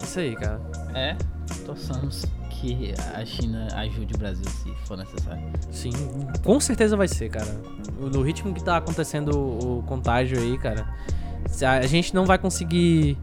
É 0.00 0.04
isso 0.04 0.18
aí, 0.18 0.34
cara. 0.34 0.60
É, 0.94 1.14
torçamos 1.66 2.24
que 2.60 2.92
a 3.14 3.24
China 3.24 3.68
ajude 3.74 4.14
o 4.14 4.18
Brasil 4.18 4.44
se 4.46 4.74
for 4.84 4.96
necessário. 4.96 5.42
Sim, 5.70 5.92
com 6.44 6.58
certeza 6.60 6.96
vai 6.96 7.08
ser, 7.08 7.28
cara. 7.28 7.60
No 7.98 8.22
ritmo 8.22 8.52
que 8.52 8.62
tá 8.62 8.76
acontecendo 8.76 9.30
o 9.30 9.82
contágio 9.84 10.38
aí, 10.38 10.58
cara, 10.58 10.88
a 11.62 11.86
gente 11.86 12.14
não 12.14 12.26
vai 12.26 12.38
conseguir. 12.38 13.16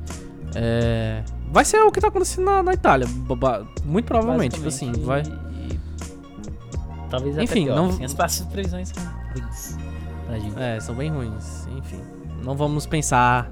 É... 0.55 1.23
Vai 1.51 1.65
ser 1.65 1.81
o 1.81 1.91
que 1.91 1.99
tá 1.99 2.07
acontecendo 2.07 2.45
na, 2.45 2.63
na 2.63 2.73
Itália, 2.73 3.07
muito 3.83 4.05
provavelmente. 4.05 4.55
Tipo 4.55 4.67
assim, 4.67 4.91
vai. 4.93 5.21
E... 5.21 5.79
Talvez 7.09 7.37
Enfim, 7.37 7.65
pior, 7.65 7.75
não. 7.75 7.89
Assim, 7.89 8.05
as 8.17 8.41
previsões 8.41 8.89
são 8.89 9.03
ruins 9.33 9.77
pra 10.25 10.39
gente. 10.39 10.59
É, 10.59 10.79
são 10.79 10.95
bem 10.95 11.11
ruins. 11.11 11.67
Enfim, 11.77 12.01
não 12.43 12.55
vamos 12.55 12.85
pensar 12.85 13.51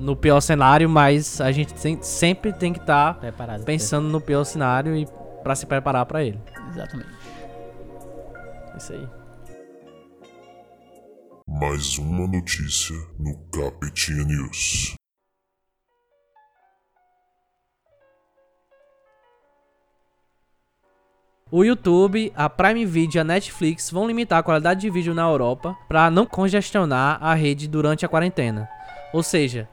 no 0.00 0.16
pior 0.16 0.40
cenário, 0.40 0.88
mas 0.88 1.40
a 1.40 1.52
gente 1.52 1.72
sempre 2.02 2.52
tem 2.52 2.72
que 2.72 2.80
estar 2.80 3.14
tá 3.14 3.58
pensando 3.64 4.08
no 4.08 4.20
pior 4.20 4.44
cenário 4.44 4.96
e 4.96 5.06
para 5.42 5.54
se 5.54 5.66
preparar 5.66 6.06
para 6.06 6.24
ele. 6.24 6.40
Exatamente. 6.70 7.10
É 8.72 8.76
isso 8.76 8.92
aí. 8.92 9.08
Mais 11.48 11.98
uma 11.98 12.26
notícia 12.26 12.94
no 13.18 13.36
Capitinha 13.50 14.24
News. 14.24 14.94
O 21.52 21.64
YouTube, 21.64 22.32
a 22.36 22.48
Prime 22.48 22.86
Video 22.86 23.18
e 23.18 23.20
a 23.20 23.24
Netflix 23.24 23.90
vão 23.90 24.06
limitar 24.06 24.38
a 24.38 24.42
qualidade 24.42 24.82
de 24.82 24.88
vídeo 24.88 25.12
na 25.12 25.22
Europa 25.22 25.76
para 25.88 26.08
não 26.08 26.24
congestionar 26.24 27.18
a 27.20 27.34
rede 27.34 27.66
durante 27.66 28.06
a 28.06 28.08
quarentena. 28.08 28.68
Ou 29.12 29.20
seja, 29.20 29.68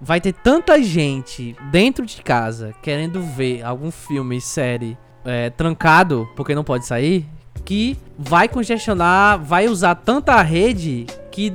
vai 0.00 0.20
ter 0.20 0.32
tanta 0.32 0.82
gente 0.82 1.56
dentro 1.70 2.06
de 2.06 2.22
casa 2.22 2.74
querendo 2.82 3.20
ver 3.20 3.62
algum 3.62 3.90
filme, 3.90 4.40
série, 4.40 4.96
é, 5.24 5.50
trancado 5.50 6.28
porque 6.34 6.54
não 6.54 6.64
pode 6.64 6.86
sair, 6.86 7.26
que 7.64 7.98
vai 8.18 8.48
congestionar, 8.48 9.38
vai 9.38 9.68
usar 9.68 9.94
tanta 9.94 10.40
rede 10.40 11.06
que 11.30 11.52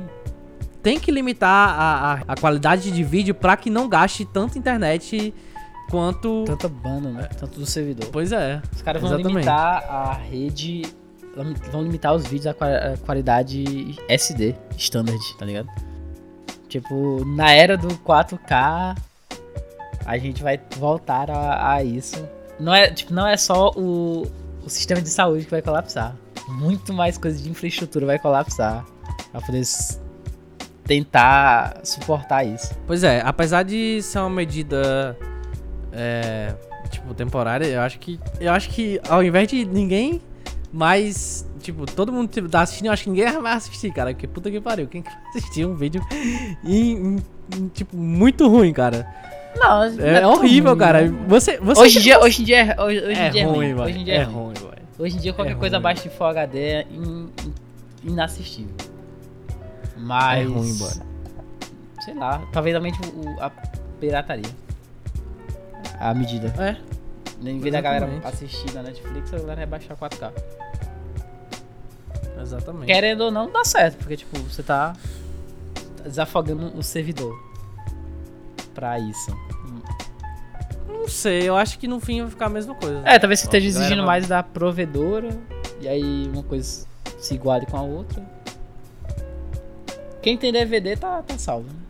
tem 0.82 1.00
que 1.00 1.10
limitar 1.10 1.68
a, 1.70 2.12
a, 2.12 2.14
a 2.28 2.36
qualidade 2.36 2.92
de 2.92 3.02
vídeo 3.02 3.34
para 3.34 3.56
que 3.56 3.68
não 3.68 3.88
gaste 3.88 4.24
tanta 4.24 4.56
internet 4.56 5.34
quanto. 5.90 6.44
Tanta 6.46 6.68
banda, 6.68 7.10
né? 7.10 7.28
Tanto 7.38 7.58
do 7.58 7.66
servidor. 7.66 8.08
Pois 8.12 8.30
é. 8.30 8.62
Os 8.72 8.82
caras 8.82 9.02
vão 9.02 9.10
exatamente. 9.10 9.34
limitar 9.34 9.84
a 9.84 10.12
rede. 10.12 10.82
Vão 11.70 11.82
limitar 11.82 12.14
os 12.14 12.26
vídeos 12.26 12.46
à 12.46 12.96
qualidade 13.04 13.94
SD, 14.08 14.54
standard, 14.78 15.20
tá 15.36 15.44
ligado? 15.44 15.68
Tipo, 16.80 17.24
na 17.24 17.52
era 17.52 17.74
do 17.74 17.88
4K, 17.88 18.96
a 20.04 20.18
gente 20.18 20.42
vai 20.42 20.60
voltar 20.76 21.30
a, 21.30 21.72
a 21.72 21.82
isso. 21.82 22.28
Não 22.60 22.74
é, 22.74 22.90
tipo, 22.90 23.14
não 23.14 23.26
é 23.26 23.34
só 23.38 23.70
o, 23.70 24.26
o 24.62 24.68
sistema 24.68 25.00
de 25.00 25.08
saúde 25.08 25.46
que 25.46 25.50
vai 25.50 25.62
colapsar. 25.62 26.14
Muito 26.46 26.92
mais 26.92 27.16
coisa 27.16 27.42
de 27.42 27.48
infraestrutura 27.48 28.04
vai 28.04 28.18
colapsar. 28.18 28.84
Pra 29.32 29.40
poder 29.40 29.64
tentar 30.84 31.80
suportar 31.82 32.44
isso. 32.44 32.74
Pois 32.86 33.02
é, 33.02 33.22
apesar 33.24 33.62
de 33.62 34.02
ser 34.02 34.18
uma 34.18 34.30
medida 34.30 35.16
é, 35.92 36.54
tipo 36.90 37.14
temporária, 37.14 37.64
eu 37.64 37.80
acho 37.80 37.98
que 37.98 38.20
eu 38.38 38.52
acho 38.52 38.68
que 38.68 39.00
ao 39.08 39.24
invés 39.24 39.48
de 39.48 39.64
ninguém 39.64 40.20
mais 40.70 41.45
tipo, 41.60 41.86
todo 41.86 42.12
mundo 42.12 42.48
tá 42.48 42.62
assistindo, 42.62 42.86
eu 42.86 42.92
acho 42.92 43.04
que 43.04 43.10
ninguém 43.10 43.40
vai 43.40 43.52
assistir, 43.54 43.92
cara. 43.92 44.12
Porque 44.12 44.26
puta 44.26 44.50
que 44.50 44.60
pariu. 44.60 44.86
Quem 44.86 45.02
quer 45.02 45.18
assistir 45.28 45.66
um 45.66 45.74
vídeo 45.74 46.02
em, 46.64 47.16
em, 47.56 47.68
tipo, 47.68 47.96
muito 47.96 48.48
ruim, 48.48 48.72
cara? 48.72 49.06
Não, 49.56 49.84
é, 49.84 49.90
não 49.90 50.04
é 50.04 50.26
horrível, 50.26 50.70
ruim, 50.72 50.78
cara. 50.78 51.02
Né? 51.02 51.24
Você, 51.28 51.58
você 51.58 51.80
hoje, 51.80 52.00
dia, 52.00 52.20
hoje 52.20 52.42
em 52.42 52.44
dia 52.44 52.58
é, 52.58 52.80
hoje, 52.80 53.00
hoje 53.00 53.20
é, 53.20 53.30
dia 53.30 53.42
é 53.42 53.44
ruim. 53.44 53.74
Hoje 53.74 53.98
em 53.98 54.04
dia 54.04 54.14
é, 54.14 54.16
é 54.18 54.22
ruim, 54.22 54.54
ruim 54.58 54.76
Hoje 54.98 55.16
em 55.16 55.20
dia 55.20 55.32
qualquer 55.32 55.52
é 55.52 55.56
coisa 55.56 55.76
abaixo 55.76 56.02
de 56.04 56.10
Full 56.10 56.26
HD 56.26 56.58
é 56.58 56.86
in, 56.90 57.30
inassistível. 58.02 58.74
Mas. 59.96 60.40
É 60.40 60.44
ruim, 60.44 60.74
boy. 60.78 60.90
Sei 62.00 62.14
lá, 62.14 62.42
talvez 62.52 62.72
realmente 62.72 62.98
a 63.40 63.50
pirataria. 64.00 64.50
A 65.98 66.14
medida. 66.14 66.52
É. 66.58 66.76
Em 67.42 67.58
vez 67.58 67.72
da 67.72 67.80
galera 67.80 68.08
assistir 68.24 68.72
na 68.72 68.82
Netflix, 68.82 69.32
a 69.32 69.38
galera 69.38 69.56
vai 69.56 69.66
baixar 69.66 69.96
4K. 69.96 70.32
Exatamente. 72.40 72.86
Querendo 72.86 73.22
ou 73.22 73.30
não, 73.30 73.50
dá 73.50 73.64
certo, 73.64 73.96
porque, 73.98 74.16
tipo, 74.16 74.38
você 74.40 74.62
tá 74.62 74.94
desafogando 76.04 76.76
o 76.76 76.82
servidor 76.82 77.36
pra 78.74 78.98
isso. 78.98 79.36
Não 80.88 81.08
sei, 81.08 81.48
eu 81.48 81.56
acho 81.56 81.78
que 81.78 81.88
no 81.88 82.00
fim 82.00 82.20
vai 82.22 82.30
ficar 82.30 82.46
a 82.46 82.50
mesma 82.50 82.74
coisa. 82.74 83.00
É, 83.04 83.18
talvez 83.18 83.40
você 83.40 83.46
esteja 83.46 83.66
exigindo 83.66 84.04
mais 84.04 84.28
da 84.28 84.42
provedora, 84.42 85.30
e 85.80 85.88
aí 85.88 86.28
uma 86.32 86.42
coisa 86.42 86.86
se 87.18 87.34
iguale 87.34 87.66
com 87.66 87.76
a 87.76 87.82
outra. 87.82 88.22
Quem 90.20 90.36
tem 90.36 90.52
DVD 90.52 90.96
tá, 90.96 91.22
tá 91.22 91.38
salvo, 91.38 91.68
né? 91.68 91.86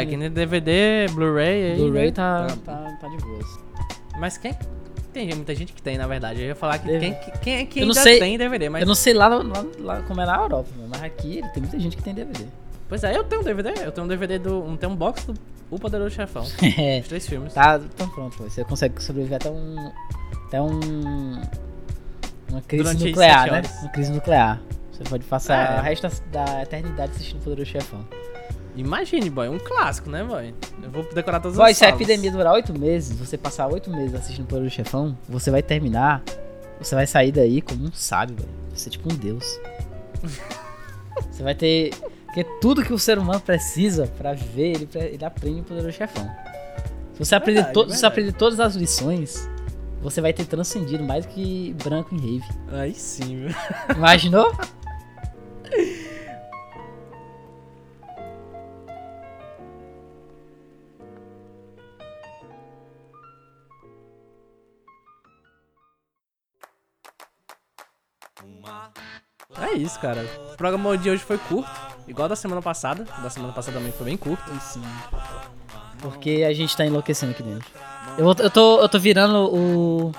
É, 0.00 0.06
quem 0.06 0.18
tem 0.18 0.30
DVD, 0.30 1.06
Blu-ray 1.12 1.72
aí. 1.72 1.76
Blu-ray 1.76 2.12
tá, 2.12 2.46
tá, 2.46 2.56
tá, 2.56 2.98
tá 3.00 3.08
de 3.08 3.16
boas. 3.18 3.46
Mas 4.18 4.36
quem 4.36 4.54
tem 5.12 5.34
muita 5.34 5.54
gente 5.54 5.72
que 5.72 5.82
tem, 5.82 5.98
na 5.98 6.06
verdade. 6.06 6.40
Eu 6.40 6.46
ia 6.48 6.54
falar 6.54 6.78
que 6.78 6.98
quem, 6.98 7.16
quem 7.42 7.54
é 7.56 7.64
que 7.64 7.80
ainda 7.80 7.94
sei, 7.94 8.18
tem 8.18 8.38
DVD, 8.38 8.68
mas... 8.68 8.82
Eu 8.82 8.86
não 8.86 8.94
sei 8.94 9.12
lá, 9.12 9.28
lá, 9.28 9.42
lá, 9.78 10.02
como 10.02 10.20
é 10.20 10.26
na 10.26 10.36
Europa, 10.36 10.68
mas 10.88 11.02
aqui 11.02 11.42
tem 11.52 11.62
muita 11.62 11.78
gente 11.78 11.96
que 11.96 12.02
tem 12.02 12.14
DVD. 12.14 12.46
Pois 12.88 13.04
é, 13.04 13.16
eu 13.16 13.24
tenho 13.24 13.40
um 13.40 13.44
DVD. 13.44 13.72
Eu 13.84 13.92
tenho 13.92 14.04
um 14.04 14.08
DVD 14.08 14.38
do... 14.38 14.62
Um, 14.62 14.76
tem 14.76 14.88
um 14.88 14.96
box 14.96 15.24
do 15.24 15.34
O 15.70 15.78
Poderoso 15.78 16.14
Chefão. 16.14 16.44
É. 16.78 17.00
Os 17.00 17.08
três 17.08 17.28
filmes. 17.28 17.54
Tá, 17.54 17.80
então 17.94 18.08
pronto. 18.08 18.42
Você 18.42 18.64
consegue 18.64 19.02
sobreviver 19.02 19.36
até 19.36 19.50
um... 19.50 19.92
Até 20.46 20.60
um... 20.60 21.42
Uma 22.48 22.60
crise 22.62 22.84
Durante 22.84 23.04
nuclear, 23.06 23.50
né? 23.50 23.62
Uma 23.80 23.90
crise 23.90 24.12
nuclear. 24.12 24.60
Você 24.92 25.04
pode 25.04 25.24
passar 25.24 25.76
é. 25.76 25.80
o 25.80 25.82
resto 25.82 26.08
da, 26.30 26.44
da 26.44 26.62
eternidade 26.62 27.12
assistindo 27.12 27.40
o 27.40 27.44
Poderoso 27.44 27.70
Chefão. 27.70 28.04
Imagine, 28.74 29.28
boy, 29.28 29.48
um 29.48 29.58
clássico, 29.58 30.08
né, 30.08 30.24
boy? 30.24 30.54
Eu 30.82 30.90
vou 30.90 31.02
decorar 31.12 31.40
todas 31.40 31.56
boy, 31.56 31.70
as 31.70 31.76
se 31.76 31.84
a 31.84 31.90
epidemia 31.90 32.30
durar 32.30 32.54
oito 32.54 32.78
meses, 32.78 33.16
você 33.18 33.36
passar 33.36 33.66
oito 33.66 33.90
meses 33.90 34.14
assistindo 34.14 34.46
Poder 34.46 34.64
do 34.64 34.70
Chefão, 34.70 35.16
você 35.28 35.50
vai 35.50 35.62
terminar, 35.62 36.22
você 36.78 36.94
vai 36.94 37.06
sair 37.06 37.32
daí 37.32 37.60
como 37.60 37.84
um 37.84 37.92
sábio, 37.92 38.36
boy. 38.36 38.48
Você 38.74 38.88
é 38.88 38.92
tipo 38.92 39.12
um 39.12 39.16
deus. 39.16 39.60
você 41.30 41.42
vai 41.42 41.54
ter... 41.54 41.94
Porque 42.26 42.44
tudo 42.62 42.82
que 42.82 42.94
o 42.94 42.98
ser 42.98 43.18
humano 43.18 43.40
precisa 43.40 44.06
pra 44.16 44.32
viver, 44.32 44.76
ele, 44.76 44.88
ele 44.94 45.24
aprende 45.24 45.60
o 45.60 45.64
Poder 45.64 45.82
do 45.82 45.92
Chefão. 45.92 46.30
Se 47.12 47.18
você, 47.18 47.34
aprender 47.34 47.64
verdade, 47.64 47.86
to... 47.86 47.90
se 47.90 47.98
você 47.98 48.06
aprender 48.06 48.32
todas 48.32 48.58
as 48.58 48.74
lições, 48.74 49.50
você 50.00 50.22
vai 50.22 50.32
ter 50.32 50.46
transcendido 50.46 51.04
mais 51.04 51.26
do 51.26 51.32
que 51.32 51.76
branco 51.84 52.14
em 52.14 52.18
rave. 52.18 52.48
Aí 52.72 52.94
sim, 52.94 53.36
meu. 53.36 53.50
Imaginou? 53.94 54.50
isso, 69.82 69.98
cara. 70.00 70.24
O 70.52 70.56
programa 70.56 70.96
de 70.96 71.10
hoje 71.10 71.22
foi 71.22 71.38
curto, 71.38 71.70
igual 72.06 72.28
da 72.28 72.36
semana 72.36 72.62
passada. 72.62 73.04
Da 73.22 73.30
semana 73.30 73.52
passada 73.52 73.76
também 73.78 73.92
foi 73.92 74.06
bem 74.06 74.16
curto. 74.16 74.42
Sim. 74.60 74.82
Porque 76.00 76.44
a 76.46 76.52
gente 76.52 76.76
tá 76.76 76.84
enlouquecendo 76.84 77.32
aqui 77.32 77.42
dentro. 77.42 77.70
Eu, 78.18 78.26
eu, 78.26 78.50
tô, 78.50 78.80
eu 78.80 78.88
tô 78.88 78.98
virando 78.98 79.54
o. 79.54 80.12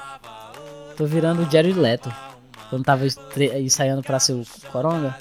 Tô 0.95 1.05
virando 1.05 1.43
o 1.43 1.49
Jerry 1.51 1.73
Leto. 1.73 2.13
Quando 2.69 2.83
tava 2.83 3.05
ensaiando 3.59 4.01
pra 4.01 4.19
ser 4.19 4.33
o 4.33 4.45
Coronga. 4.71 5.15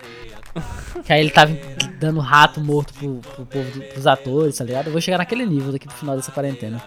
Que 1.05 1.13
aí 1.13 1.21
ele 1.21 1.31
tava 1.31 1.53
dando 1.99 2.21
rato 2.21 2.61
morto 2.61 2.93
pro, 2.95 3.21
pro 3.35 3.47
povo, 3.47 3.81
pros 3.93 4.07
atores, 4.07 4.57
tá 4.57 4.65
ligado? 4.65 4.87
Eu 4.87 4.93
vou 4.93 5.01
chegar 5.01 5.19
naquele 5.19 5.47
nível 5.47 5.73
daqui 5.73 5.87
pro 5.87 5.97
final 5.97 6.15
dessa 6.15 6.31
quarentena. 6.31 6.83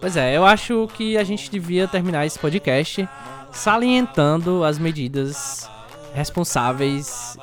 Pois 0.00 0.16
é, 0.16 0.36
eu 0.36 0.44
acho 0.44 0.88
que 0.94 1.16
a 1.16 1.24
gente 1.24 1.50
devia 1.50 1.88
terminar 1.88 2.24
esse 2.24 2.38
podcast 2.38 3.08
salientando 3.50 4.62
as 4.62 4.78
medidas 4.78 5.68
responsáveis 6.14 7.36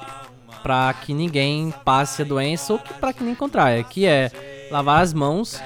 pra 0.64 0.94
que 0.94 1.14
ninguém 1.14 1.74
passe 1.84 2.24
a 2.24 2.26
doença 2.26 2.74
ou 2.74 2.80
pra 2.80 3.14
que 3.14 3.22
ninguém 3.22 3.36
contraia, 3.36 3.84
que 3.84 4.06
é 4.06 4.32
lavar 4.72 5.02
as 5.02 5.14
mãos. 5.14 5.62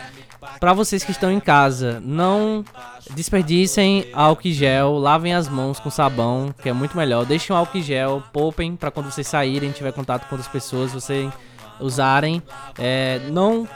Pra 0.60 0.74
vocês 0.74 1.04
que 1.04 1.12
estão 1.12 1.32
em 1.32 1.40
casa, 1.40 2.02
não 2.04 2.64
desperdicem 3.12 4.08
álcool 4.14 4.52
gel, 4.52 4.98
lavem 4.98 5.34
as 5.34 5.48
mãos 5.48 5.80
com 5.80 5.90
sabão, 5.90 6.54
que 6.62 6.70
é 6.70 6.74
muito 6.74 6.96
melhor. 6.96 7.26
Deixem 7.26 7.56
o 7.56 7.60
álcool 7.60 7.82
gel, 7.82 8.24
poupem 8.32 8.76
pra 8.76 8.92
quando 8.92 9.12
vocês 9.12 9.28
saírem, 9.28 9.72
tiver 9.72 9.92
contato 9.92 10.28
com 10.28 10.36
outras 10.36 10.52
pessoas, 10.52 10.92
vocês 10.92 11.32
usarem. 11.80 12.42
É, 12.78 13.22
não 13.32 13.68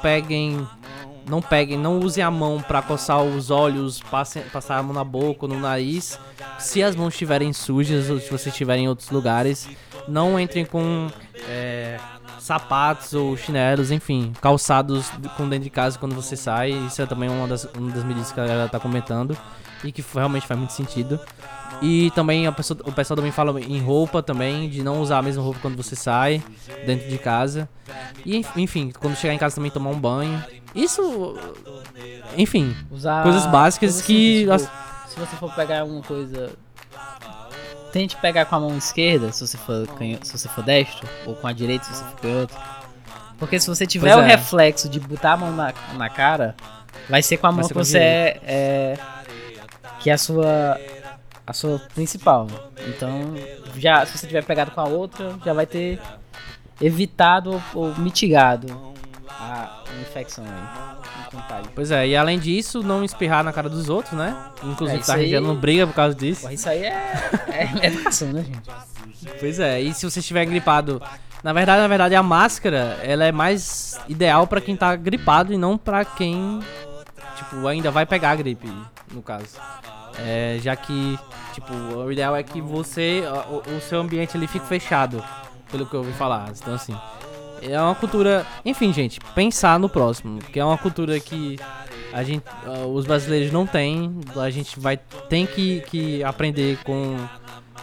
peguem 0.00 0.66
não 1.28 1.42
peguem, 1.42 1.78
não 1.78 1.98
usem 1.98 2.22
a 2.22 2.30
mão 2.30 2.60
pra 2.60 2.82
coçar 2.82 3.22
os 3.22 3.50
olhos, 3.50 4.00
passem, 4.00 4.42
passar 4.44 4.78
a 4.78 4.82
mão 4.82 4.92
na 4.92 5.04
boca 5.04 5.46
no 5.46 5.58
nariz. 5.58 6.18
Se 6.58 6.82
as 6.82 6.96
mãos 6.96 7.14
estiverem 7.14 7.52
sujas 7.52 8.10
ou 8.10 8.18
se 8.18 8.30
você 8.30 8.48
estiver 8.48 8.78
em 8.78 8.88
outros 8.88 9.10
lugares, 9.10 9.68
não 10.06 10.38
entrem 10.38 10.64
com 10.64 11.08
é, 11.48 11.98
sapatos 12.38 13.12
ou 13.12 13.36
chinelos, 13.36 13.90
enfim, 13.90 14.32
calçados 14.40 15.10
com 15.36 15.48
dentro 15.48 15.64
de 15.64 15.70
casa 15.70 15.98
quando 15.98 16.14
você 16.14 16.36
sai. 16.36 16.70
Isso 16.70 17.02
é 17.02 17.06
também 17.06 17.28
uma 17.28 17.46
das, 17.46 17.64
uma 17.76 17.90
das 17.90 18.04
medidas 18.04 18.32
que 18.32 18.40
a 18.40 18.46
galera 18.46 18.68
tá 18.68 18.80
comentando 18.80 19.36
e 19.84 19.92
que 19.92 20.04
realmente 20.14 20.46
faz 20.46 20.58
muito 20.58 20.72
sentido. 20.72 21.20
E 21.80 22.10
também 22.12 22.50
pessoa, 22.52 22.80
o 22.84 22.92
pessoal 22.92 23.16
também 23.16 23.30
fala 23.30 23.60
em 23.60 23.80
roupa 23.80 24.22
também, 24.22 24.68
de 24.68 24.82
não 24.82 25.00
usar 25.00 25.18
a 25.18 25.22
mesma 25.22 25.42
roupa 25.42 25.60
quando 25.60 25.76
você 25.76 25.94
sai 25.94 26.42
dentro 26.86 27.08
de 27.08 27.18
casa. 27.18 27.68
E 28.26 28.44
enfim, 28.56 28.90
quando 28.98 29.14
chegar 29.16 29.34
em 29.34 29.38
casa 29.38 29.56
também 29.56 29.70
tomar 29.70 29.90
um 29.90 29.98
banho. 29.98 30.42
Isso, 30.74 31.36
enfim, 32.36 32.76
Usar 32.90 33.22
Coisas 33.22 33.46
básicas 33.46 34.02
que- 34.02 34.40
simples, 34.40 34.62
tipo, 34.62 35.08
se 35.08 35.18
você 35.20 35.36
for 35.36 35.52
pegar 35.54 35.84
uma 35.84 36.02
coisa. 36.02 36.50
Tente 37.92 38.16
pegar 38.16 38.44
com 38.44 38.54
a 38.56 38.60
mão 38.60 38.76
esquerda, 38.76 39.32
se 39.32 39.46
você 39.46 39.56
for, 39.56 39.86
canho- 39.96 40.18
se 40.22 40.30
você 40.36 40.46
for 40.48 40.62
destro, 40.62 41.08
ou 41.26 41.34
com 41.34 41.46
a 41.46 41.52
direita, 41.52 41.84
se 41.86 41.94
você 41.94 42.04
for 42.04 42.20
canhoto. 42.20 42.54
Porque 43.38 43.58
se 43.58 43.66
você 43.66 43.86
tiver 43.86 44.12
Pois 44.12 44.24
o 44.24 44.28
é. 44.28 44.36
reflexo 44.36 44.88
de 44.88 45.00
botar 45.00 45.32
a 45.32 45.36
mão 45.38 45.52
na, 45.52 45.72
na 45.94 46.08
cara, 46.10 46.54
vai 47.08 47.22
ser 47.22 47.38
com 47.38 47.46
a 47.46 47.50
Vai 47.50 47.60
mão 47.60 47.68
que 47.68 47.74
você 47.74 47.98
é, 47.98 48.40
é- 48.44 48.98
Que 50.00 50.10
é 50.10 50.12
a 50.12 50.18
sua. 50.18 50.78
A 51.46 51.52
sua 51.54 51.78
principal. 51.94 52.46
Então, 52.86 53.34
já, 53.78 54.04
se 54.04 54.18
você 54.18 54.26
tiver 54.26 54.44
pegado 54.44 54.70
com 54.70 54.80
a 54.82 54.84
outra, 54.84 55.34
já 55.42 55.54
vai 55.54 55.64
ter 55.64 55.98
evitado 56.78 57.52
ou, 57.74 57.86
ou 57.88 57.94
mitigado 57.96 58.94
a 59.30 59.82
infecção 60.08 60.44
aí. 60.44 60.50
um 61.26 61.30
contágio. 61.40 61.70
pois 61.74 61.90
é, 61.90 62.06
e 62.08 62.16
além 62.16 62.38
disso, 62.38 62.82
não 62.82 63.04
espirrar 63.04 63.44
na 63.44 63.52
cara 63.52 63.68
dos 63.68 63.88
outros, 63.88 64.14
né? 64.14 64.36
Inclusive 64.62 65.00
É, 65.00 65.04
tá 65.04 65.14
aí- 65.14 65.22
regendo 65.22 65.54
briga 65.54 65.86
por 65.86 65.94
causa 65.94 66.14
disso. 66.14 66.42
Porra, 66.42 66.54
isso 66.54 66.68
aí 66.68 66.84
é, 66.84 67.70
é 67.82 67.86
educação, 67.86 68.32
né, 68.32 68.42
gente? 68.42 68.70
Pois 69.40 69.58
é, 69.60 69.80
e 69.80 69.92
se 69.94 70.08
você 70.08 70.20
estiver 70.20 70.44
gripado, 70.46 71.02
na 71.42 71.52
verdade, 71.52 71.80
na 71.82 71.88
verdade 71.88 72.14
a 72.14 72.22
máscara, 72.22 72.98
ela 73.02 73.24
é 73.24 73.32
mais 73.32 73.98
ideal 74.08 74.46
pra 74.46 74.60
quem 74.60 74.76
tá 74.76 74.94
gripado 74.96 75.52
e 75.52 75.58
não 75.58 75.76
pra 75.76 76.04
quem 76.04 76.60
tipo 77.36 77.66
ainda 77.66 77.90
vai 77.90 78.06
pegar 78.06 78.30
a 78.30 78.36
gripe, 78.36 78.72
no 79.12 79.22
caso. 79.22 79.56
É, 80.18 80.58
já 80.62 80.74
que 80.76 81.18
tipo, 81.52 81.72
o 81.72 82.10
ideal 82.10 82.34
é 82.36 82.42
que 82.42 82.60
você 82.60 83.22
o, 83.50 83.76
o 83.76 83.80
seu 83.80 84.00
ambiente 84.00 84.36
ali 84.36 84.46
fique 84.46 84.66
fechado, 84.66 85.22
pelo 85.70 85.84
que 85.86 85.94
eu 85.94 86.00
ouvi 86.00 86.12
falar. 86.12 86.48
Então 86.56 86.74
assim, 86.74 86.96
é 87.62 87.80
uma 87.80 87.94
cultura, 87.94 88.46
enfim, 88.64 88.92
gente, 88.92 89.20
pensar 89.34 89.78
no 89.78 89.88
próximo, 89.88 90.38
que 90.38 90.58
é 90.58 90.64
uma 90.64 90.78
cultura 90.78 91.18
que 91.20 91.58
a 92.12 92.22
gente, 92.22 92.44
ah, 92.64 92.86
os 92.86 93.04
brasileiros 93.04 93.52
não 93.52 93.66
têm, 93.66 94.18
a 94.36 94.50
gente 94.50 94.78
vai 94.78 94.96
tem 95.28 95.46
que, 95.46 95.82
que 95.82 96.24
aprender 96.24 96.78
com 96.84 97.16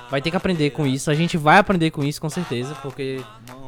vai 0.09 0.21
ter 0.21 0.31
que 0.31 0.37
aprender 0.37 0.69
com 0.71 0.85
isso. 0.85 1.09
A 1.09 1.13
gente 1.13 1.37
vai 1.37 1.57
aprender 1.57 1.91
com 1.91 2.03
isso 2.03 2.21
com 2.21 2.29
certeza, 2.29 2.75
porque 2.81 3.21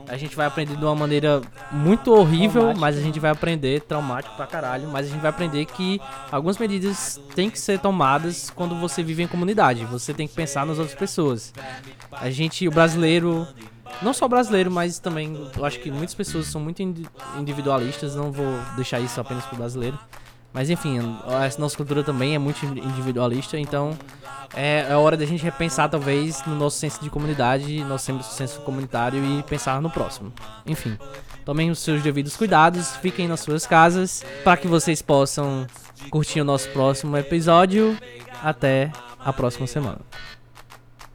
a 0.08 0.15
gente 0.17 0.36
vai 0.36 0.46
aprender 0.46 0.76
de 0.76 0.84
uma 0.84 0.96
maneira 0.96 1.41
muito 1.72 2.13
horrível, 2.13 2.74
mas 2.76 2.98
a 2.98 3.02
gente 3.02 3.20
vai 3.20 3.32
aprender 3.32 3.82
traumático 3.82 4.36
pra 4.36 4.48
caralho, 4.48 4.88
mas 4.88 5.08
a 5.08 5.10
gente 5.10 5.22
vai 5.22 5.30
aprender 5.30 5.65
que 5.65 6.00
algumas 6.32 6.58
medidas 6.58 7.20
têm 7.36 7.50
que 7.50 7.60
ser 7.60 7.80
tomadas 7.80 8.50
quando 8.50 8.76
você 8.76 9.04
vive 9.04 9.24
em 9.24 9.28
comunidade. 9.28 9.84
Você 9.86 10.13
tem 10.13 10.28
que 10.28 10.34
pensar 10.34 10.65
nas 10.65 10.80
outras 10.80 10.98
pessoas. 10.98 11.54
A 12.12 12.30
gente, 12.30 12.67
o 12.67 12.72
brasileiro, 12.72 13.48
não 14.02 14.13
só 14.13 14.28
brasileiro, 14.28 14.69
mas 14.71 15.00
também 15.00 15.50
eu 15.58 15.65
acho 15.65 15.80
que 15.80 15.89
muitas 15.91 16.13
pessoas 16.15 16.47
são 16.47 16.62
muito 16.62 16.82
indi- 16.82 17.08
individualistas, 17.38 18.15
não 18.15 18.32
vou 18.32 18.47
deixar 18.76 19.00
isso 19.00 19.19
apenas 19.19 19.45
pro 19.45 19.58
brasileiro. 19.58 19.97
Mas 20.54 20.69
enfim, 20.69 21.00
nossa 21.60 21.78
cultura 21.78 22.04
também 22.04 22.34
é 22.34 22.39
muito 22.39 22.65
individualista, 22.65 23.60
então 23.60 23.95
é, 24.56 24.88
é 24.89 24.95
hora 24.95 25.15
da 25.15 25.26
gente 25.26 25.43
repensar 25.43 25.88
talvez 25.89 26.43
no 26.47 26.56
nosso 26.56 26.78
senso 26.80 27.02
de 27.04 27.10
comunidade, 27.10 27.84
nosso 27.84 28.06
sen- 28.06 28.21
senso 28.23 28.62
comunitário 28.62 29.23
e 29.23 29.43
pensar 29.43 29.80
no 29.82 29.89
próximo. 29.89 30.34
Enfim, 30.65 30.97
tomem 31.45 31.69
os 31.69 31.80
seus 31.80 32.02
devidos 32.02 32.36
cuidados, 32.36 32.95
fiquem 32.97 33.28
nas 33.28 33.41
suas 33.41 33.67
casas 33.67 34.23
para 34.43 34.58
que 34.58 34.67
vocês 34.67 35.02
possam 35.02 35.67
curtir 36.10 36.41
o 36.41 36.45
nosso 36.45 36.69
próximo 36.69 37.15
episódio. 37.17 37.95
Até 38.43 38.91
a 39.23 39.32
próxima 39.34 39.67
semana. 39.67 40.00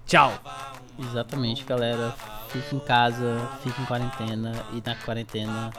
Tchau. 0.06 0.32
Exatamente, 0.98 1.64
galera. 1.64 2.14
Fique 2.52 2.76
em 2.76 2.80
casa, 2.80 3.40
fique 3.62 3.80
em 3.80 3.84
quarentena 3.86 4.52
e 4.72 4.82
na 4.84 4.94
quarentena. 4.96 5.70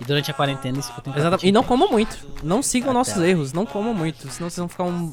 E 0.00 0.04
durante 0.04 0.30
a 0.30 0.34
quarentena 0.34 0.78
escutem 0.78 1.12
Exatamente. 1.16 1.46
E 1.46 1.50
não 1.52 1.64
comam 1.64 1.90
muito. 1.90 2.18
Não 2.42 2.62
sigam 2.62 2.90
Até 2.90 2.98
nossos 2.98 3.16
lá. 3.16 3.26
erros. 3.26 3.52
Não 3.52 3.64
comam 3.64 3.94
muito. 3.94 4.28
Senão 4.30 4.48
vocês 4.50 4.58
vão 4.58 4.68
ficar 4.68 4.84
um. 4.84 5.10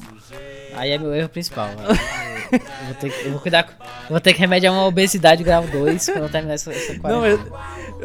Aí 0.76 0.90
é 0.90 0.98
meu 0.98 1.14
erro 1.14 1.28
principal. 1.30 1.68
eu, 1.70 2.58
vou 2.86 2.94
ter 3.00 3.10
que, 3.10 3.26
eu 3.26 3.30
vou 3.32 3.40
cuidar. 3.40 3.66
Eu 4.04 4.10
vou 4.10 4.20
ter 4.20 4.34
que 4.34 4.40
remediar 4.40 4.72
uma 4.74 4.84
obesidade 4.84 5.42
grau 5.42 5.66
2 5.66 6.06
quando 6.06 6.24
eu 6.24 6.28
terminar 6.28 6.54
essa, 6.54 6.70
essa 6.70 6.98
quarentena. 6.98 7.14
Não, 7.14 7.26
eu. 7.26 7.38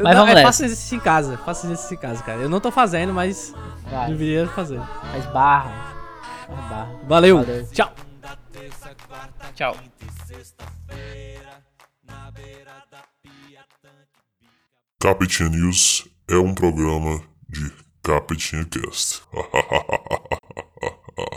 Mas 0.02 0.14
não, 0.14 0.20
vamos 0.22 0.34
nessa. 0.34 0.42
faça 0.46 0.64
exercício 0.64 0.96
em 0.96 1.00
casa. 1.00 1.36
Faça 1.38 1.66
exercício 1.66 1.94
em 1.94 1.98
casa, 1.98 2.22
cara. 2.22 2.40
Eu 2.40 2.48
não 2.48 2.60
tô 2.60 2.70
fazendo, 2.70 3.12
mas 3.12 3.54
Vai, 3.90 4.08
deveria 4.08 4.46
fazer. 4.48 4.80
faz 5.12 5.26
barra. 5.26 5.94
Faz 6.46 6.68
barra. 6.68 6.90
Valeu. 7.06 7.36
Valeu. 7.44 7.68
Tchau. 7.70 7.92
Tchau. 9.54 9.76
Capitinha 15.00 15.48
News 15.48 16.06
é 16.28 16.36
um 16.36 16.54
programa 16.54 17.22
de 17.48 17.72
Capitinha 18.02 18.64
Cast. 18.64 19.22